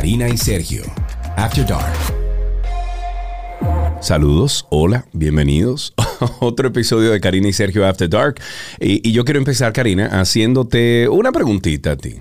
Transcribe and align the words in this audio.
Karina 0.00 0.30
y 0.30 0.38
Sergio. 0.38 0.82
After 1.36 1.66
Dark. 1.66 1.92
Saludos, 4.00 4.66
hola, 4.70 5.04
bienvenidos 5.12 5.92
a 5.98 6.30
otro 6.40 6.68
episodio 6.68 7.10
de 7.10 7.20
Karina 7.20 7.48
y 7.48 7.52
Sergio 7.52 7.86
After 7.86 8.08
Dark. 8.08 8.40
Y, 8.80 9.06
y 9.06 9.12
yo 9.12 9.26
quiero 9.26 9.38
empezar, 9.38 9.74
Karina, 9.74 10.06
haciéndote 10.06 11.06
una 11.10 11.32
preguntita 11.32 11.90
a 11.90 11.96
ti. 11.96 12.14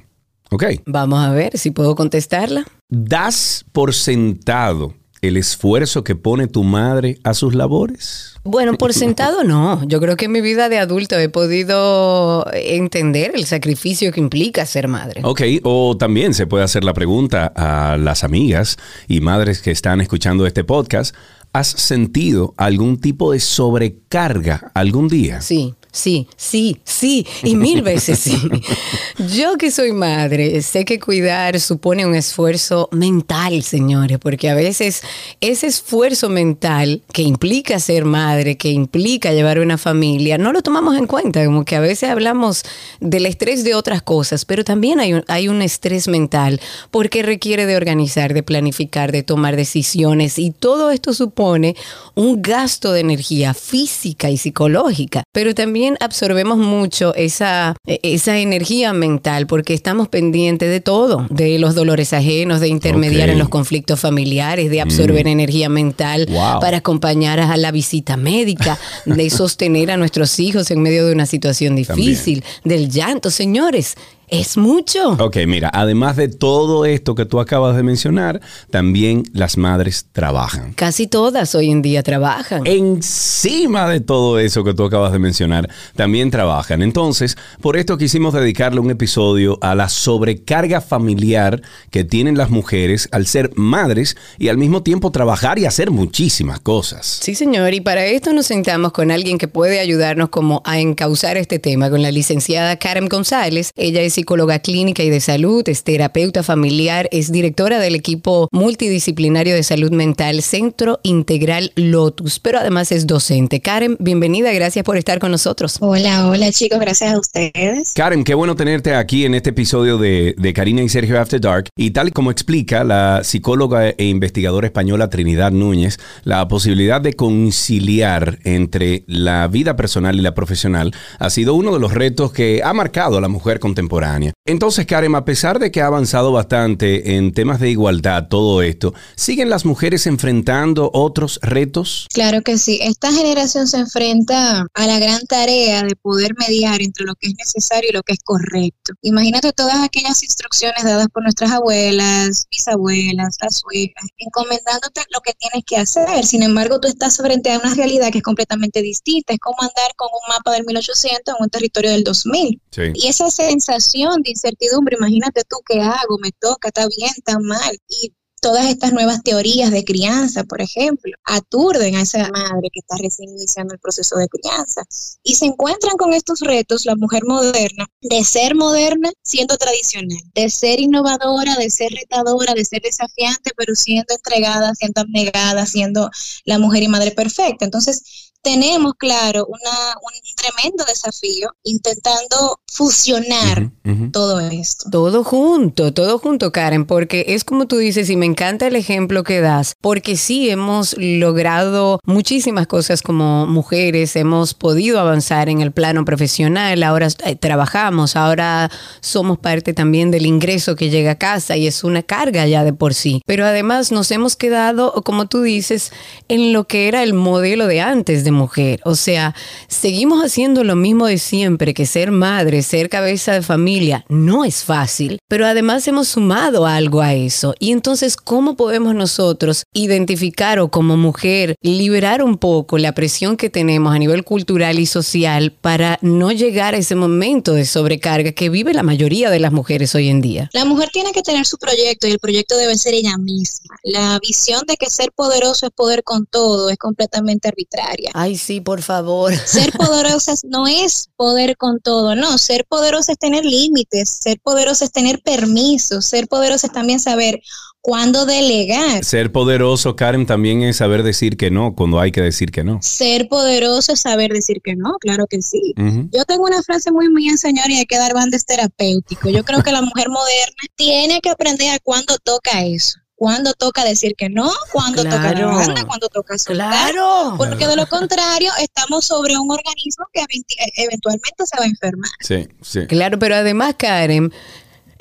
¿Ok? 0.51 0.65
Vamos 0.87 1.19
a 1.25 1.31
ver 1.31 1.57
si 1.57 1.71
puedo 1.71 1.95
contestarla. 1.95 2.65
¿Das 2.89 3.63
por 3.71 3.93
sentado 3.93 4.93
el 5.21 5.37
esfuerzo 5.37 6.03
que 6.03 6.15
pone 6.15 6.47
tu 6.47 6.63
madre 6.63 7.19
a 7.23 7.33
sus 7.33 7.55
labores? 7.55 8.35
Bueno, 8.43 8.75
por 8.75 8.93
sentado 8.93 9.43
no. 9.43 9.85
Yo 9.87 9.99
creo 9.99 10.15
que 10.15 10.25
en 10.25 10.31
mi 10.31 10.41
vida 10.41 10.69
de 10.69 10.79
adulto 10.79 11.17
he 11.17 11.29
podido 11.29 12.45
entender 12.53 13.31
el 13.35 13.45
sacrificio 13.45 14.11
que 14.11 14.19
implica 14.19 14.65
ser 14.65 14.87
madre. 14.87 15.21
Ok, 15.23 15.41
o 15.63 15.97
también 15.97 16.33
se 16.33 16.47
puede 16.47 16.63
hacer 16.63 16.83
la 16.83 16.93
pregunta 16.93 17.51
a 17.55 17.97
las 17.97 18.23
amigas 18.23 18.77
y 19.07 19.21
madres 19.21 19.61
que 19.61 19.71
están 19.71 20.01
escuchando 20.01 20.45
este 20.47 20.63
podcast. 20.63 21.15
¿Has 21.51 21.67
sentido 21.67 22.53
algún 22.57 22.99
tipo 22.99 23.31
de 23.31 23.39
sobrecarga 23.39 24.71
algún 24.75 25.07
día? 25.07 25.41
Sí. 25.41 25.73
Sí, 25.91 26.27
sí, 26.37 26.77
sí, 26.83 27.25
y 27.43 27.55
mil 27.55 27.81
veces 27.81 28.19
sí. 28.19 28.39
Yo 29.35 29.57
que 29.57 29.71
soy 29.71 29.91
madre, 29.91 30.61
sé 30.61 30.85
que 30.85 30.99
cuidar 30.99 31.59
supone 31.59 32.05
un 32.05 32.13
esfuerzo 32.13 32.89
mental, 32.91 33.63
señores, 33.63 34.19
porque 34.19 34.49
a 34.49 34.55
veces 34.55 35.01
ese 35.41 35.65
esfuerzo 35.65 36.29
mental 36.29 37.01
que 37.11 37.23
implica 37.23 37.79
ser 37.79 38.05
madre, 38.05 38.55
que 38.55 38.69
implica 38.69 39.33
llevar 39.33 39.59
una 39.59 39.79
familia, 39.79 40.37
no 40.37 40.53
lo 40.53 40.61
tomamos 40.61 40.95
en 40.95 41.07
cuenta, 41.07 41.43
como 41.43 41.65
que 41.65 41.75
a 41.75 41.79
veces 41.79 42.11
hablamos 42.11 42.63
del 42.99 43.25
estrés 43.25 43.63
de 43.63 43.73
otras 43.73 44.03
cosas, 44.03 44.45
pero 44.45 44.63
también 44.63 44.99
hay 44.99 45.13
un, 45.13 45.23
hay 45.27 45.47
un 45.47 45.63
estrés 45.63 46.07
mental 46.07 46.61
porque 46.91 47.23
requiere 47.23 47.65
de 47.65 47.75
organizar, 47.75 48.35
de 48.35 48.43
planificar, 48.43 49.11
de 49.11 49.23
tomar 49.23 49.55
decisiones 49.55 50.37
y 50.37 50.51
todo 50.51 50.91
esto 50.91 51.15
supone 51.15 51.75
un 52.13 52.43
gasto 52.43 52.91
de 52.91 52.99
energía 52.99 53.55
física 53.55 54.29
y 54.29 54.37
psicológica, 54.37 55.23
pero 55.33 55.55
también 55.55 55.78
absorbemos 55.99 56.57
mucho 56.57 57.13
esa, 57.15 57.75
esa 57.85 58.37
energía 58.37 58.93
mental 58.93 59.47
porque 59.47 59.73
estamos 59.73 60.07
pendientes 60.07 60.69
de 60.69 60.79
todo, 60.81 61.25
de 61.29 61.59
los 61.59 61.75
dolores 61.75 62.13
ajenos, 62.13 62.59
de 62.59 62.67
intermediar 62.67 63.29
en 63.29 63.39
los 63.39 63.49
conflictos 63.49 63.99
familiares, 63.99 64.69
de 64.69 64.81
absorber 64.81 65.25
Mm. 65.25 65.29
energía 65.29 65.69
mental 65.69 66.27
Wow. 66.29 66.59
para 66.59 66.77
acompañar 66.77 67.39
a 67.39 67.57
la 67.57 67.71
visita 67.71 68.17
médica, 68.17 68.77
de 69.05 69.29
sostener 69.29 69.91
a 69.91 69.97
nuestros 69.97 70.39
hijos 70.39 70.71
en 70.71 70.81
medio 70.81 71.05
de 71.05 71.13
una 71.13 71.25
situación 71.25 71.75
difícil, 71.75 72.43
del 72.63 72.89
llanto. 72.89 73.31
Señores, 73.31 73.95
es 74.31 74.57
mucho. 74.57 75.11
Ok, 75.19 75.37
mira, 75.47 75.69
además 75.73 76.15
de 76.15 76.27
todo 76.27 76.85
esto 76.85 77.15
que 77.15 77.25
tú 77.25 77.39
acabas 77.39 77.75
de 77.75 77.83
mencionar, 77.83 78.41
también 78.69 79.23
las 79.33 79.57
madres 79.57 80.07
trabajan. 80.11 80.73
Casi 80.73 81.07
todas 81.07 81.55
hoy 81.55 81.69
en 81.69 81.81
día 81.81 82.03
trabajan. 82.03 82.61
Encima 82.65 83.89
de 83.89 83.99
todo 83.99 84.39
eso 84.39 84.63
que 84.63 84.73
tú 84.73 84.83
acabas 84.83 85.11
de 85.11 85.19
mencionar, 85.19 85.69
también 85.95 86.31
trabajan. 86.31 86.81
Entonces, 86.81 87.37
por 87.61 87.77
esto 87.77 87.97
quisimos 87.97 88.33
dedicarle 88.33 88.79
un 88.79 88.91
episodio 88.91 89.57
a 89.61 89.75
la 89.75 89.89
sobrecarga 89.89 90.81
familiar 90.81 91.61
que 91.91 92.03
tienen 92.03 92.37
las 92.37 92.49
mujeres 92.49 93.09
al 93.11 93.25
ser 93.25 93.51
madres 93.55 94.15
y 94.37 94.49
al 94.49 94.57
mismo 94.57 94.83
tiempo 94.83 95.11
trabajar 95.11 95.59
y 95.59 95.65
hacer 95.65 95.91
muchísimas 95.91 96.59
cosas. 96.59 97.19
Sí, 97.21 97.35
señor, 97.35 97.73
y 97.73 97.81
para 97.81 98.05
esto 98.05 98.33
nos 98.33 98.45
sentamos 98.45 98.91
con 98.91 99.11
alguien 99.11 99.37
que 99.37 99.47
puede 99.47 99.79
ayudarnos 99.79 100.29
como 100.29 100.61
a 100.65 100.79
encauzar 100.79 101.37
este 101.37 101.59
tema, 101.59 101.89
con 101.89 102.01
la 102.01 102.11
licenciada 102.11 102.77
Karen 102.77 103.07
González. 103.07 103.71
Ella 103.75 104.01
es 104.01 104.18
psicóloga 104.19 104.59
clínica 104.59 105.01
y 105.01 105.09
de 105.09 105.21
salud, 105.21 105.63
es 105.69 105.85
terapeuta 105.85 106.43
familiar, 106.43 107.07
es 107.13 107.31
directora 107.31 107.79
del 107.79 107.95
equipo 107.95 108.49
multidisciplinario 108.51 109.55
de 109.55 109.63
salud 109.63 109.91
mental 109.91 110.41
Centro 110.41 110.99
Integral 111.03 111.71
Lotus, 111.75 112.41
pero 112.41 112.59
además 112.59 112.91
es 112.91 113.07
docente. 113.07 113.61
Karen, 113.61 113.95
bienvenida, 113.97 114.51
gracias 114.51 114.83
por 114.83 114.97
estar 114.97 115.19
con 115.19 115.31
nosotros. 115.31 115.77
Hola, 115.79 116.27
hola 116.27 116.51
chicos, 116.51 116.81
gracias 116.81 117.13
a 117.13 117.17
ustedes. 117.17 117.93
Karen, 117.93 118.25
qué 118.25 118.33
bueno 118.33 118.57
tenerte 118.57 118.93
aquí 118.93 119.23
en 119.23 119.35
este 119.35 119.51
episodio 119.51 119.97
de, 119.97 120.35
de 120.37 120.53
Karina 120.53 120.83
y 120.83 120.89
Sergio 120.89 121.17
After 121.17 121.39
Dark. 121.39 121.69
Y 121.77 121.91
tal 121.91 122.09
y 122.09 122.11
como 122.11 122.29
explica 122.29 122.83
la 122.83 123.21
psicóloga 123.23 123.91
e 123.91 124.03
investigadora 124.03 124.67
española 124.67 125.09
Trinidad 125.09 125.53
Núñez, 125.53 125.97
la 126.25 126.45
posibilidad 126.49 126.99
de 126.99 127.13
conciliar 127.13 128.39
entre 128.43 129.05
la 129.07 129.47
vida 129.47 129.77
personal 129.77 130.17
y 130.17 130.21
la 130.21 130.35
profesional 130.35 130.93
ha 131.19 131.29
sido 131.29 131.53
uno 131.53 131.71
de 131.71 131.79
los 131.79 131.93
retos 131.93 132.33
que 132.33 132.61
ha 132.65 132.73
marcado 132.73 133.17
a 133.17 133.21
la 133.21 133.29
mujer 133.29 133.61
contemporánea. 133.61 134.08
Entonces, 134.45 134.85
Karen, 134.85 135.15
a 135.15 135.25
pesar 135.25 135.59
de 135.59 135.71
que 135.71 135.81
ha 135.81 135.87
avanzado 135.87 136.31
bastante 136.31 137.15
en 137.15 137.33
temas 137.33 137.59
de 137.59 137.69
igualdad, 137.69 138.27
todo 138.27 138.61
esto, 138.61 138.93
¿siguen 139.15 139.49
las 139.49 139.65
mujeres 139.65 140.07
enfrentando 140.07 140.89
otros 140.93 141.39
retos? 141.41 142.07
Claro 142.13 142.41
que 142.41 142.57
sí, 142.57 142.79
esta 142.81 143.11
generación 143.11 143.67
se 143.67 143.77
enfrenta 143.77 144.65
a 144.73 144.87
la 144.87 144.99
gran 144.99 145.21
tarea 145.27 145.83
de 145.83 145.95
poder 145.95 146.31
mediar 146.39 146.81
entre 146.81 147.05
lo 147.05 147.15
que 147.15 147.27
es 147.27 147.33
necesario 147.37 147.89
y 147.91 147.93
lo 147.93 148.03
que 148.03 148.13
es 148.13 148.19
correcto. 148.23 148.93
Imagínate 149.01 149.51
todas 149.53 149.83
aquellas 149.83 150.23
instrucciones 150.23 150.83
dadas 150.83 151.07
por 151.13 151.23
nuestras 151.23 151.51
abuelas, 151.51 152.45
bisabuelas, 152.49 153.37
las 153.41 153.59
suegras, 153.59 154.05
encomendándote 154.17 155.01
lo 155.11 155.21
que 155.21 155.33
tienes 155.33 155.63
que 155.65 155.77
hacer. 155.77 156.25
Sin 156.25 156.43
embargo, 156.43 156.79
tú 156.79 156.87
estás 156.87 157.17
frente 157.17 157.51
a 157.51 157.59
una 157.59 157.73
realidad 157.75 158.11
que 158.11 158.19
es 158.19 158.23
completamente 158.23 158.81
distinta. 158.81 159.33
Es 159.33 159.39
como 159.39 159.61
andar 159.61 159.93
con 159.95 160.09
un 160.11 160.35
mapa 160.35 160.53
del 160.53 160.65
1800 160.65 161.35
en 161.37 161.43
un 161.43 161.49
territorio 161.49 161.91
del 161.91 162.03
2000. 162.03 162.61
Sí. 162.71 162.81
Y 162.95 163.07
esa 163.07 163.29
sensación 163.29 163.98
de 164.23 164.31
incertidumbre, 164.31 164.97
imagínate 164.97 165.41
tú 165.47 165.57
qué 165.65 165.81
hago, 165.81 166.17
me 166.21 166.31
toca, 166.31 166.69
está 166.69 166.87
bien, 166.87 167.11
está 167.15 167.37
mal. 167.39 167.77
Y 167.87 168.13
todas 168.41 168.67
estas 168.67 168.93
nuevas 168.93 169.21
teorías 169.23 169.71
de 169.71 169.83
crianza, 169.83 170.43
por 170.43 170.61
ejemplo, 170.61 171.11
aturden 171.25 171.95
a 171.95 172.01
esa 172.01 172.29
madre 172.29 172.69
que 172.71 172.79
está 172.79 172.95
recién 172.97 173.29
iniciando 173.29 173.73
el 173.73 173.79
proceso 173.79 174.15
de 174.17 174.27
crianza. 174.27 174.83
Y 175.23 175.35
se 175.35 175.45
encuentran 175.45 175.97
con 175.97 176.13
estos 176.13 176.39
retos, 176.39 176.85
la 176.85 176.95
mujer 176.95 177.23
moderna, 177.25 177.85
de 178.01 178.23
ser 178.23 178.55
moderna 178.55 179.11
siendo 179.23 179.57
tradicional, 179.57 180.21
de 180.33 180.49
ser 180.49 180.79
innovadora, 180.79 181.55
de 181.55 181.69
ser 181.69 181.91
retadora, 181.91 182.53
de 182.53 182.65
ser 182.65 182.81
desafiante, 182.81 183.51
pero 183.55 183.75
siendo 183.75 184.13
entregada, 184.13 184.73
siendo 184.75 185.01
abnegada, 185.01 185.65
siendo 185.65 186.09
la 186.45 186.59
mujer 186.59 186.83
y 186.83 186.87
madre 186.87 187.11
perfecta. 187.11 187.65
Entonces, 187.65 188.28
tenemos, 188.41 188.93
claro, 188.97 189.45
una, 189.45 189.95
un 190.01 190.11
tremendo 190.35 190.85
desafío 190.85 191.49
intentando 191.63 192.59
fusionar 192.71 193.71
todo 194.11 194.39
esto. 194.39 194.89
Todo 194.91 195.23
junto, 195.23 195.93
todo 195.93 196.19
junto, 196.19 196.51
Karen, 196.51 196.85
porque 196.85 197.25
es 197.29 197.43
como 197.43 197.67
tú 197.67 197.77
dices, 197.77 198.09
y 198.09 198.15
me 198.15 198.25
encanta 198.25 198.67
el 198.67 198.75
ejemplo 198.75 199.23
que 199.23 199.41
das, 199.41 199.73
porque 199.81 200.15
sí 200.15 200.49
hemos 200.49 200.95
logrado 200.97 201.99
muchísimas 202.05 202.67
cosas 202.67 203.01
como 203.01 203.47
mujeres, 203.47 204.15
hemos 204.15 204.53
podido 204.53 204.99
avanzar 204.99 205.49
en 205.49 205.61
el 205.61 205.71
plano 205.71 206.05
profesional, 206.05 206.83
ahora 206.83 207.07
eh, 207.25 207.35
trabajamos, 207.35 208.15
ahora 208.15 208.71
somos 209.01 209.39
parte 209.39 209.73
también 209.73 210.11
del 210.11 210.25
ingreso 210.25 210.75
que 210.75 210.89
llega 210.89 211.11
a 211.11 211.17
casa 211.17 211.57
y 211.57 211.67
es 211.67 211.83
una 211.83 212.03
carga 212.03 212.45
ya 212.47 212.63
de 212.63 212.73
por 212.73 212.93
sí. 212.93 213.21
Pero 213.25 213.45
además 213.45 213.91
nos 213.91 214.11
hemos 214.11 214.35
quedado, 214.35 214.93
como 215.03 215.27
tú 215.27 215.41
dices, 215.41 215.91
en 216.27 216.53
lo 216.53 216.65
que 216.65 216.87
era 216.87 217.03
el 217.03 217.13
modelo 217.13 217.67
de 217.67 217.81
antes 217.81 218.23
de 218.23 218.28
mujer. 218.31 218.81
O 218.85 218.95
sea, 218.95 219.35
seguimos 219.67 220.23
haciendo 220.23 220.63
lo 220.63 220.75
mismo 220.75 221.07
de 221.07 221.17
siempre, 221.17 221.73
que 221.73 221.85
ser 221.85 222.11
madre, 222.11 222.63
ser 222.63 222.89
cabeza 222.89 223.33
de 223.33 223.41
familia, 223.41 224.05
no 224.09 224.45
es 224.45 224.63
fácil, 224.63 225.19
pero 225.27 225.45
además 225.45 225.87
hemos 225.87 226.07
sumado 226.07 226.65
algo 226.65 227.01
a 227.01 227.13
eso. 227.13 227.55
Y 227.59 227.71
entonces, 227.71 228.17
¿cómo 228.17 228.55
podemos 228.55 228.95
nosotros 228.95 229.63
identificar 229.73 230.59
o 230.59 230.69
como 230.69 230.97
mujer 230.97 231.55
liberar 231.61 232.23
un 232.23 232.37
poco 232.37 232.77
la 232.77 232.93
presión 232.93 233.37
que 233.37 233.49
tenemos 233.49 233.93
a 233.93 233.99
nivel 233.99 234.23
cultural 234.23 234.79
y 234.79 234.85
social 234.85 235.51
para 235.51 235.99
no 236.01 236.31
llegar 236.31 236.73
a 236.73 236.77
ese 236.77 236.95
momento 236.95 237.53
de 237.53 237.65
sobrecarga 237.65 238.31
que 238.31 238.49
vive 238.49 238.73
la 238.73 238.83
mayoría 238.83 239.29
de 239.29 239.39
las 239.39 239.51
mujeres 239.51 239.95
hoy 239.95 240.09
en 240.09 240.21
día? 240.21 240.49
La 240.53 240.65
mujer 240.65 240.89
tiene 240.91 241.11
que 241.11 241.21
tener 241.21 241.45
su 241.45 241.57
proyecto 241.57 242.07
y 242.07 242.11
el 242.11 242.19
proyecto 242.19 242.57
debe 242.57 242.77
ser 242.77 242.93
ella 242.93 243.17
misma. 243.17 243.75
La 243.83 244.19
visión 244.19 244.63
de 244.67 244.75
que 244.77 244.89
ser 244.89 245.11
poderoso 245.11 245.67
es 245.67 245.71
poder 245.71 246.03
con 246.03 246.25
todo 246.25 246.69
es 246.69 246.77
completamente 246.77 247.47
arbitraria. 247.47 248.11
Ay, 248.21 248.37
sí, 248.37 248.59
por 248.59 248.81
favor. 248.81 249.33
Ser 249.45 249.71
poderosa 249.71 250.33
no 250.43 250.67
es 250.67 251.07
poder 251.15 251.55
con 251.55 251.79
todo, 251.79 252.15
no. 252.15 252.37
Ser 252.37 252.65
poderosa 252.65 253.13
es 253.13 253.17
tener 253.17 253.45
límites, 253.45 254.09
ser 254.21 254.41
poderosa 254.41 254.83
es 254.83 254.91
tener 254.91 255.21
permisos, 255.21 256.05
ser 256.05 256.27
poderosa 256.27 256.67
es 256.67 256.73
también 256.73 256.99
saber 256.99 257.39
cuándo 257.79 258.25
delegar. 258.25 259.05
Ser 259.05 259.31
poderoso, 259.31 259.95
Karen, 259.95 260.25
también 260.25 260.63
es 260.63 260.75
saber 260.75 261.03
decir 261.03 261.37
que 261.37 261.49
no 261.49 261.75
cuando 261.75 262.01
hay 262.01 262.11
que 262.11 262.19
decir 262.19 262.51
que 262.51 262.65
no. 262.65 262.79
Ser 262.81 263.29
poderoso 263.29 263.93
es 263.93 264.01
saber 264.01 264.33
decir 264.33 264.57
que 264.61 264.75
no, 264.75 264.97
claro 264.99 265.25
que 265.25 265.41
sí. 265.41 265.73
Yo 266.11 266.25
tengo 266.25 266.43
una 266.43 266.61
frase 266.61 266.91
muy 266.91 267.07
mía, 267.09 267.37
señor, 267.37 267.69
y 267.69 267.77
hay 267.77 267.85
que 267.85 267.97
dar 267.97 268.13
bandes 268.13 268.45
terapéutico. 268.45 269.29
Yo 269.29 269.45
creo 269.45 269.63
que 269.63 269.71
la 269.71 269.81
mujer 269.81 270.09
moderna 270.09 270.63
tiene 270.75 271.21
que 271.21 271.29
aprender 271.29 271.69
a 271.69 271.79
cuándo 271.79 272.17
toca 272.21 272.65
eso. 272.65 272.99
Cuándo 273.19 273.53
toca 273.53 273.83
decir 273.83 274.15
que 274.17 274.29
no, 274.29 274.49
cuándo 274.71 275.03
toca 275.03 275.19
Claro. 275.33 275.47
banda, 275.53 275.83
cuándo 275.83 276.07
toca 276.07 276.37
soltar. 276.37 276.69
Claro. 276.93 277.33
Porque 277.37 277.67
de 277.67 277.75
lo 277.75 277.85
contrario, 277.85 278.49
estamos 278.61 279.05
sobre 279.05 279.37
un 279.37 279.51
organismo 279.51 280.05
que 280.13 280.21
eventi- 280.21 280.55
eventualmente 280.77 281.45
se 281.45 281.57
va 281.57 281.65
a 281.65 281.67
enfermar. 281.67 282.09
Sí, 282.21 282.47
sí. 282.61 282.87
Claro, 282.87 283.19
pero 283.19 283.35
además, 283.35 283.75
Karen, 283.77 284.31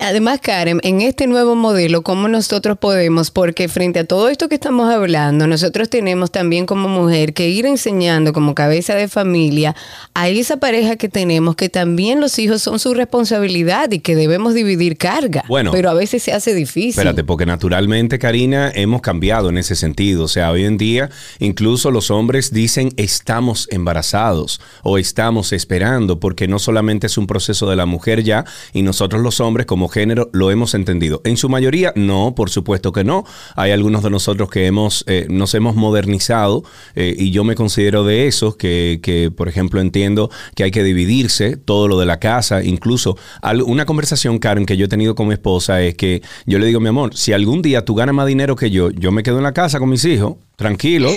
Además, 0.01 0.39
Karen, 0.41 0.79
en 0.85 1.01
este 1.01 1.27
nuevo 1.27 1.57
modelo, 1.57 2.03
¿cómo 2.03 2.29
nosotros 2.29 2.79
podemos? 2.79 3.33
Porque 3.33 3.67
frente 3.67 3.99
a 3.99 4.05
todo 4.05 4.29
esto 4.29 4.49
que 4.49 4.55
estamos 4.55 4.89
hablando, 4.89 5.49
nosotros 5.49 5.91
tenemos 5.91 6.31
también 6.31 6.67
como 6.67 6.89
mujer 6.89 7.35
que 7.35 7.49
ir 7.49 7.67
enseñando 7.67 8.33
como 8.33 8.55
cabeza 8.55 8.95
de 8.95 9.09
familia 9.09 9.75
a 10.15 10.29
esa 10.29 10.59
pareja 10.59 10.95
que 10.95 11.09
tenemos 11.09 11.57
que 11.57 11.69
también 11.69 12.21
los 12.21 12.39
hijos 12.39 12.63
son 12.63 12.79
su 12.79 12.95
responsabilidad 12.95 13.91
y 13.91 13.99
que 13.99 14.15
debemos 14.15 14.55
dividir 14.55 14.97
carga. 14.97 15.45
Bueno. 15.49 15.73
Pero 15.73 15.91
a 15.91 15.95
veces 15.95 16.23
se 16.23 16.33
hace 16.33 16.55
difícil. 16.55 16.91
Espérate, 16.91 17.25
porque 17.25 17.45
naturalmente, 17.45 18.21
Karina, 18.21 18.71
hemos 18.73 19.03
cambiado 19.03 19.49
en 19.49 19.59
ese 19.59 19.75
sentido. 19.75 20.25
O 20.25 20.29
sea, 20.29 20.53
hoy 20.53 20.65
en 20.65 20.79
día 20.79 21.11
incluso 21.41 21.91
los 21.91 22.13
hombres 22.13 22.53
dicen 22.53 22.93
estamos 22.97 23.67
embarazados 23.73 24.61
o 24.85 24.97
estamos 24.97 25.53
esperando, 25.53 26.21
porque 26.21 26.47
no 26.47 26.61
solamente 26.61 27.09
es 27.09 27.19
un 27.19 27.27
proceso 27.27 27.69
de 27.69 27.75
la 27.75 27.87
mujer 27.87 28.23
ya, 28.23 28.45
y 28.73 28.83
nosotros 28.83 29.23
los 29.23 29.41
hombres 29.41 29.67
como 29.67 29.88
género 29.89 30.31
lo 30.33 30.51
hemos 30.51 30.75
entendido. 30.75 31.21
En 31.25 31.37
su 31.37 31.49
mayoría, 31.49 31.93
no, 31.97 32.35
por 32.35 32.51
supuesto 32.51 32.93
que 32.93 33.05
no. 33.05 33.25
Hay 33.57 33.71
algunos 33.73 34.03
de 34.03 34.11
nosotros 34.11 34.51
que 34.51 34.67
hemos, 34.67 35.05
eh, 35.07 35.27
nos 35.29 35.55
hemos 35.55 35.75
modernizado 35.77 36.63
eh, 36.95 37.15
y 37.19 37.31
yo 37.31 37.45
me 37.45 37.55
considero 37.55 38.05
de 38.05 38.27
esos 38.27 38.57
que, 38.57 39.01
que, 39.03 39.31
por 39.31 39.49
ejemplo, 39.49 39.81
entiendo 39.81 40.31
que 40.55 40.65
hay 40.65 40.71
que 40.71 40.83
dividirse 40.83 41.57
todo 41.57 41.89
lo 41.89 41.99
de 41.99 42.07
la 42.07 42.19
casa. 42.21 42.63
Incluso 42.63 43.17
al- 43.43 43.63
una 43.63 43.85
conversación, 43.87 44.39
Karen, 44.39 44.67
que 44.67 44.77
yo 44.77 44.87
he 44.87 44.89
tenido 44.89 45.15
con 45.15 45.27
mi 45.29 45.35
esposa 45.35 45.83
es 45.83 45.95
que 45.95 46.23
yo 46.47 46.59
le 46.59 46.67
digo, 46.67 46.81
mi 46.81 46.89
amor, 46.89 47.15
si 47.17 47.33
algún 47.33 47.63
día 47.63 47.85
tú 47.85 47.95
ganas 47.95 48.15
más 48.15 48.27
dinero 48.27 48.57
que 48.57 48.71
yo, 48.71 48.91
yo 48.91 49.13
me 49.13 49.23
quedo 49.23 49.39
en 49.39 49.45
la 49.45 49.53
casa 49.53 49.79
con 49.79 49.89
mis 49.89 50.05
hijos, 50.05 50.37
tranquilo, 50.57 51.11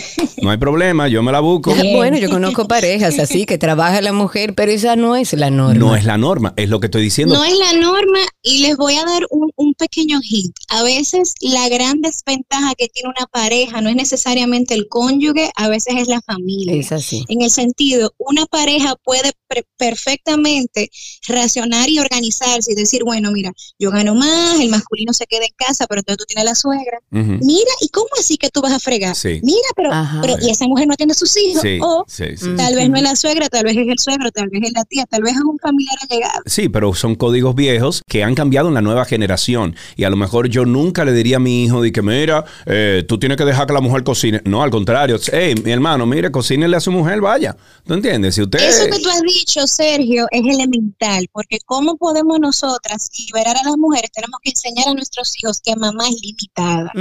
no 0.44 0.51
hay 0.51 0.57
problema, 0.57 1.07
yo 1.07 1.23
me 1.23 1.31
la 1.31 1.39
busco. 1.39 1.73
Bueno, 1.95 2.18
yo 2.18 2.29
conozco 2.29 2.68
parejas 2.68 3.19
así 3.19 3.45
que 3.45 3.57
trabaja 3.57 4.01
la 4.01 4.13
mujer, 4.13 4.53
pero 4.56 4.71
esa 4.71 4.95
no 4.95 5.15
es 5.15 5.33
la 5.33 5.50
norma. 5.50 5.75
No 5.79 5.95
es 5.95 6.06
la 6.06 6.18
norma, 6.18 6.53
es 6.57 6.69
lo 6.69 6.79
que 6.79 6.88
estoy 6.88 7.01
diciendo. 7.03 7.35
No 7.35 7.44
es 7.44 7.53
la 7.57 7.73
norma 7.79 8.19
les 8.61 8.77
voy 8.77 8.95
a 8.95 9.05
dar 9.05 9.23
un, 9.29 9.51
un 9.55 9.73
pequeño 9.73 10.19
hint. 10.23 10.55
A 10.69 10.83
veces 10.83 11.33
la 11.41 11.67
gran 11.69 12.01
desventaja 12.01 12.75
que 12.75 12.87
tiene 12.87 13.09
una 13.09 13.27
pareja 13.27 13.81
no 13.81 13.89
es 13.89 13.95
necesariamente 13.95 14.73
el 14.73 14.87
cónyuge, 14.87 15.51
a 15.55 15.67
veces 15.67 15.95
es 15.97 16.07
la 16.07 16.21
familia. 16.21 16.75
Es 16.75 16.91
así. 16.91 17.23
En 17.27 17.41
el 17.41 17.51
sentido, 17.51 18.13
una 18.17 18.45
pareja 18.45 18.95
puede 19.03 19.31
perfectamente 19.77 20.89
racionar 21.27 21.89
y 21.89 22.00
organizarse 22.00 22.71
y 22.71 22.75
decir, 22.75 23.03
bueno, 23.03 23.31
mira, 23.31 23.51
yo 23.80 23.92
gano 23.92 24.15
más, 24.15 24.59
el 24.59 24.69
masculino 24.69 25.13
se 25.13 25.25
queda 25.25 25.45
en 25.45 25.53
casa, 25.56 25.86
pero 25.88 26.00
entonces 26.01 26.18
tú 26.18 26.25
tienes 26.25 26.45
la 26.45 26.56
suegra. 26.56 27.00
Mira, 27.09 27.71
¿y 27.81 27.89
cómo 27.89 28.07
así 28.19 28.38
que 28.38 28.50
tú 28.50 28.62
vas 28.62 28.74
a 28.74 28.80
fregar? 28.80 29.15
Sí. 29.15 29.39
Mira, 29.44 29.68
pero, 29.75 29.92
Ajá. 29.92 30.19
pero 30.21 30.36
y 30.42 30.50
esa 30.50 30.65
mujer 30.68 30.88
no 30.88 30.94
atiende 30.94 31.13
a 31.13 31.18
sus 31.18 31.36
hijos. 31.38 31.62
Sí, 31.62 31.80
O 31.81 32.06
sí, 32.07 32.25
sí. 32.38 32.56
Tal 32.56 32.75
vez 32.75 32.89
no 32.89 32.98
es 32.98 33.03
la 33.03 33.15
suegra, 33.15 33.50
tal 33.50 33.63
vez 33.63 33.77
es 33.77 33.88
el 33.88 34.00
suegro, 34.00 34.31
tal 34.31 34.50
vez 34.50 34.62
es 34.63 34.71
la 34.74 34.83
tía, 34.86 35.06
tal 35.06 35.24
vez 35.24 35.33
es 35.33 35.42
un 35.42 35.57
familiar 35.59 35.95
allegado. 36.09 36.42
Sí, 36.45 36.69
pero 36.69 36.94
son 36.94 37.15
códigos 37.15 37.56
viejos 37.56 38.01
que 38.07 38.24
han 38.24 38.36
cambiado 38.36 38.68
en 38.68 38.74
la 38.74 38.81
nueva 38.81 39.06
generación. 39.06 39.75
Y 39.95 40.04
a 40.04 40.09
lo 40.09 40.15
mejor 40.15 40.50
yo 40.50 40.65
nunca 40.65 41.06
le 41.06 41.13
diría 41.13 41.38
a 41.38 41.39
mi 41.39 41.63
hijo 41.63 41.81
de 41.81 41.92
que, 41.92 42.01
mira, 42.01 42.45
eh, 42.65 43.04
tú 43.07 43.18
tienes 43.19 43.38
que 43.38 43.45
dejar 43.45 43.68
que 43.68 43.74
la 43.74 43.81
mujer 43.81 44.04
cocine. 44.04 44.42
No, 44.45 44.63
al 44.63 44.71
contrario. 44.71 45.19
Hey, 45.31 45.56
mi 45.63 45.71
hermano, 45.71 46.06
mire, 46.06 46.31
cocínele 46.31 46.77
a 46.77 46.80
su 46.80 46.92
mujer, 46.92 47.21
vaya. 47.21 47.56
¿Tú 47.86 47.94
entiendes? 47.94 48.36
Si 48.36 48.42
usted... 48.42 48.59
Eso 48.59 48.86
que 48.86 49.00
tú 49.00 49.09
has 49.09 49.21
dicho, 49.21 49.40
Sergio, 49.47 50.27
es 50.31 50.41
elemental, 50.45 51.27
porque 51.31 51.59
¿cómo 51.65 51.97
podemos 51.97 52.39
nosotras 52.39 53.09
liberar 53.25 53.57
a 53.57 53.63
las 53.63 53.77
mujeres? 53.77 54.11
Tenemos 54.11 54.39
que 54.41 54.51
enseñar 54.51 54.89
a 54.89 54.93
nuestros 54.93 55.33
hijos 55.38 55.59
que 55.61 55.75
mamá 55.75 56.07
es 56.07 56.21
limitada. 56.21 56.91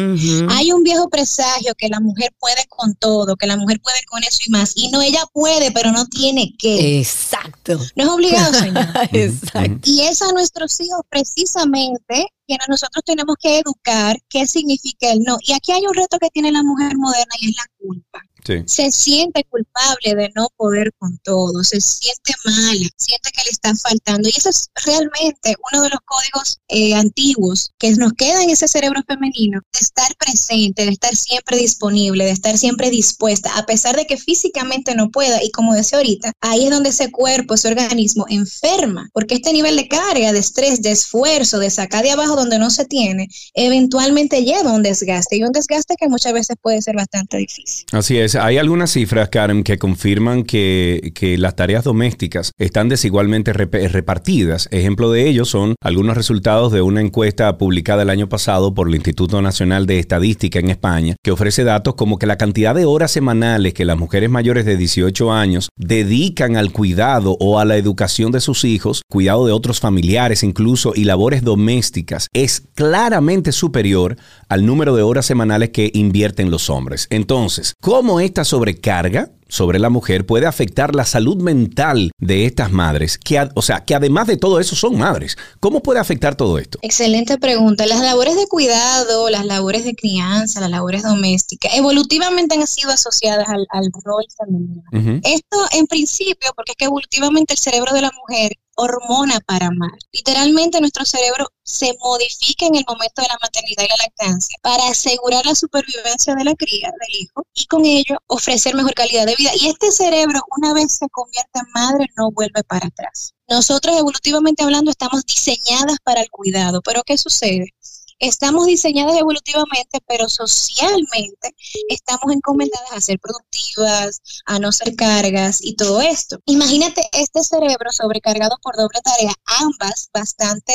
Hay 0.50 0.72
un 0.72 0.82
viejo 0.82 1.08
presagio 1.08 1.74
que 1.76 1.88
la 1.88 2.00
mujer 2.00 2.32
puede 2.38 2.64
con 2.68 2.94
todo, 2.94 3.36
que 3.36 3.46
la 3.46 3.56
mujer 3.56 3.80
puede 3.80 3.98
con 4.08 4.22
eso 4.22 4.38
y 4.46 4.50
más. 4.50 4.72
Y 4.76 4.90
no, 4.90 5.02
ella 5.02 5.24
puede, 5.32 5.70
pero 5.72 5.92
no 5.92 6.06
tiene 6.06 6.54
que. 6.58 6.98
Exacto. 6.98 7.78
No 7.96 8.04
es 8.04 8.08
obligado, 8.08 8.54
señor. 8.54 8.86
Exacto. 9.12 9.90
Y 9.90 10.02
es 10.02 10.22
a 10.22 10.32
nuestros 10.32 10.80
hijos 10.80 11.00
precisamente 11.08 12.26
quienes 12.50 12.68
nosotros 12.68 13.04
tenemos 13.04 13.36
que 13.40 13.60
educar 13.60 14.16
qué 14.28 14.44
significa 14.44 15.12
el 15.12 15.20
no. 15.20 15.36
Y 15.40 15.52
aquí 15.52 15.70
hay 15.70 15.86
un 15.86 15.94
reto 15.94 16.18
que 16.18 16.30
tiene 16.30 16.50
la 16.50 16.64
mujer 16.64 16.96
moderna 16.96 17.32
y 17.40 17.50
es 17.50 17.56
la 17.56 17.64
culpa. 17.78 18.20
Sí. 18.44 18.62
Se 18.66 18.90
siente 18.90 19.44
culpable 19.44 20.14
de 20.14 20.30
no 20.34 20.48
poder 20.56 20.92
con 20.98 21.18
todo, 21.18 21.62
se 21.64 21.80
siente 21.80 22.32
mala, 22.44 22.88
siente 22.96 23.30
que 23.32 23.44
le 23.44 23.50
está 23.50 23.74
faltando. 23.74 24.28
Y 24.28 24.32
eso 24.36 24.50
es 24.50 24.70
realmente 24.84 25.56
uno 25.72 25.82
de 25.82 25.90
los 25.90 26.00
códigos 26.04 26.58
eh, 26.68 26.94
antiguos 26.94 27.72
que 27.78 27.92
nos 27.96 28.12
queda 28.12 28.42
en 28.42 28.50
ese 28.50 28.68
cerebro 28.68 29.02
femenino, 29.06 29.60
de 29.72 29.78
estar 29.80 30.08
presente, 30.16 30.84
de 30.84 30.92
estar 30.92 31.14
siempre 31.16 31.56
disponible, 31.56 32.24
de 32.24 32.30
estar 32.30 32.56
siempre 32.58 32.90
dispuesta, 32.90 33.50
a 33.56 33.66
pesar 33.66 33.96
de 33.96 34.06
que 34.06 34.16
físicamente 34.16 34.94
no 34.94 35.10
pueda. 35.10 35.42
Y 35.42 35.50
como 35.50 35.74
decía 35.74 35.98
ahorita, 35.98 36.32
ahí 36.40 36.64
es 36.64 36.70
donde 36.70 36.90
ese 36.90 37.10
cuerpo, 37.10 37.54
ese 37.54 37.68
organismo 37.68 38.26
enferma, 38.28 39.08
porque 39.12 39.34
este 39.34 39.52
nivel 39.52 39.76
de 39.76 39.88
carga, 39.88 40.32
de 40.32 40.38
estrés, 40.38 40.82
de 40.82 40.92
esfuerzo, 40.92 41.58
de 41.58 41.70
sacar 41.70 42.04
de 42.04 42.10
abajo 42.10 42.36
donde 42.36 42.58
no 42.58 42.70
se 42.70 42.84
tiene, 42.84 43.28
eventualmente 43.54 44.44
lleva 44.44 44.70
a 44.70 44.74
un 44.74 44.82
desgaste 44.82 45.36
y 45.36 45.42
un 45.42 45.52
desgaste 45.52 45.96
que 45.98 46.08
muchas 46.08 46.32
veces 46.32 46.56
puede 46.60 46.82
ser 46.82 46.96
bastante 46.96 47.36
difícil. 47.36 47.86
Así 47.92 48.18
es. 48.18 48.29
Hay 48.34 48.58
algunas 48.58 48.90
cifras, 48.90 49.28
Karen, 49.28 49.62
que 49.62 49.78
confirman 49.78 50.44
que, 50.44 51.12
las 51.38 51.56
tareas 51.56 51.84
domésticas 51.84 52.52
están 52.58 52.88
desigualmente 52.88 53.52
rep- 53.52 53.88
repartidas. 53.90 54.68
Ejemplo 54.70 55.10
de 55.10 55.28
ello 55.28 55.44
son 55.44 55.74
algunos 55.82 56.16
resultados 56.16 56.72
de 56.72 56.82
una 56.82 57.00
encuesta 57.00 57.56
publicada 57.58 58.02
el 58.02 58.10
año 58.10 58.28
pasado 58.28 58.74
por 58.74 58.88
el 58.88 58.94
Instituto 58.94 59.40
Nacional 59.42 59.86
de 59.86 59.98
Estadística 59.98 60.58
en 60.58 60.70
España, 60.70 61.16
que 61.22 61.30
ofrece 61.30 61.64
datos 61.64 61.94
como 61.94 62.18
que 62.18 62.26
la 62.26 62.36
cantidad 62.36 62.74
de 62.74 62.84
horas 62.84 63.10
semanales 63.12 63.74
que 63.74 63.84
las 63.84 63.98
mujeres 63.98 64.30
mayores 64.30 64.64
de 64.64 64.76
18 64.76 65.32
años 65.32 65.68
dedican 65.76 66.56
al 66.56 66.72
cuidado 66.72 67.36
o 67.40 67.58
a 67.58 67.64
la 67.64 67.76
educación 67.76 68.32
de 68.32 68.40
sus 68.40 68.64
hijos, 68.64 69.02
cuidado 69.08 69.46
de 69.46 69.52
otros 69.52 69.80
familiares 69.80 70.42
incluso 70.42 70.92
y 70.94 71.04
labores 71.04 71.42
domésticas, 71.42 72.28
es 72.32 72.62
claramente 72.74 73.52
superior 73.52 74.16
al 74.48 74.66
número 74.66 74.94
de 74.94 75.02
horas 75.02 75.26
semanales 75.26 75.70
que 75.70 75.90
invierten 75.94 76.50
los 76.50 76.70
hombres. 76.70 77.06
Entonces, 77.10 77.74
¿cómo 77.80 78.19
esta 78.20 78.44
sobrecarga 78.44 79.30
sobre 79.48 79.78
la 79.78 79.90
mujer 79.90 80.24
puede 80.26 80.46
afectar 80.46 80.94
la 80.94 81.04
salud 81.04 81.36
mental 81.36 82.12
de 82.18 82.46
estas 82.46 82.70
madres? 82.70 83.18
Que, 83.18 83.48
o 83.54 83.62
sea, 83.62 83.84
que 83.84 83.94
además 83.94 84.26
de 84.26 84.36
todo 84.36 84.60
eso 84.60 84.76
son 84.76 84.96
madres. 84.98 85.36
¿Cómo 85.58 85.82
puede 85.82 86.00
afectar 86.00 86.36
todo 86.36 86.58
esto? 86.58 86.78
Excelente 86.82 87.38
pregunta. 87.38 87.86
Las 87.86 88.00
labores 88.00 88.36
de 88.36 88.46
cuidado, 88.46 89.28
las 89.30 89.44
labores 89.44 89.84
de 89.84 89.94
crianza, 89.94 90.60
las 90.60 90.70
labores 90.70 91.02
domésticas, 91.02 91.72
evolutivamente 91.74 92.54
han 92.54 92.66
sido 92.66 92.90
asociadas 92.90 93.48
al, 93.48 93.66
al 93.70 93.90
rol 94.04 94.24
femenino. 94.38 94.82
Esto 95.24 95.58
en 95.72 95.86
principio, 95.86 96.50
porque 96.54 96.72
es 96.72 96.76
que 96.76 96.84
evolutivamente 96.84 97.54
el 97.54 97.58
cerebro 97.58 97.92
de 97.92 98.02
la 98.02 98.10
mujer 98.16 98.52
hormona 98.80 99.40
para 99.40 99.66
amar. 99.66 99.92
Literalmente 100.12 100.80
nuestro 100.80 101.04
cerebro 101.04 101.48
se 101.62 101.94
modifica 102.00 102.66
en 102.66 102.76
el 102.76 102.84
momento 102.88 103.22
de 103.22 103.28
la 103.28 103.38
maternidad 103.40 103.84
y 103.84 103.88
la 103.88 104.04
lactancia 104.04 104.56
para 104.62 104.88
asegurar 104.88 105.44
la 105.44 105.54
supervivencia 105.54 106.34
de 106.34 106.44
la 106.44 106.54
cría, 106.54 106.90
del 106.90 107.20
hijo, 107.20 107.42
y 107.54 107.66
con 107.66 107.84
ello 107.84 108.16
ofrecer 108.26 108.74
mejor 108.74 108.94
calidad 108.94 109.26
de 109.26 109.36
vida. 109.36 109.50
Y 109.54 109.68
este 109.68 109.92
cerebro, 109.92 110.40
una 110.56 110.72
vez 110.72 110.96
se 110.96 111.08
convierte 111.10 111.60
en 111.60 111.66
madre, 111.74 112.06
no 112.16 112.30
vuelve 112.30 112.64
para 112.64 112.86
atrás. 112.86 113.34
Nosotros, 113.48 113.96
evolutivamente 113.96 114.64
hablando, 114.64 114.90
estamos 114.90 115.24
diseñadas 115.26 115.98
para 116.02 116.22
el 116.22 116.30
cuidado, 116.30 116.80
pero 116.82 117.02
¿qué 117.04 117.18
sucede? 117.18 117.74
Estamos 118.20 118.66
diseñadas 118.66 119.16
evolutivamente, 119.16 119.98
pero 120.06 120.28
socialmente 120.28 121.54
estamos 121.88 122.32
encomendadas 122.32 122.92
a 122.92 123.00
ser 123.00 123.18
productivas, 123.18 124.20
a 124.46 124.58
no 124.58 124.72
ser 124.72 124.94
cargas 124.94 125.60
y 125.62 125.74
todo 125.74 126.00
esto. 126.02 126.38
Imagínate 126.44 127.08
este 127.12 127.42
cerebro 127.42 127.90
sobrecargado 127.92 128.56
por 128.62 128.76
doble 128.76 129.00
tarea, 129.02 129.32
ambas 129.58 130.10
bastante 130.12 130.74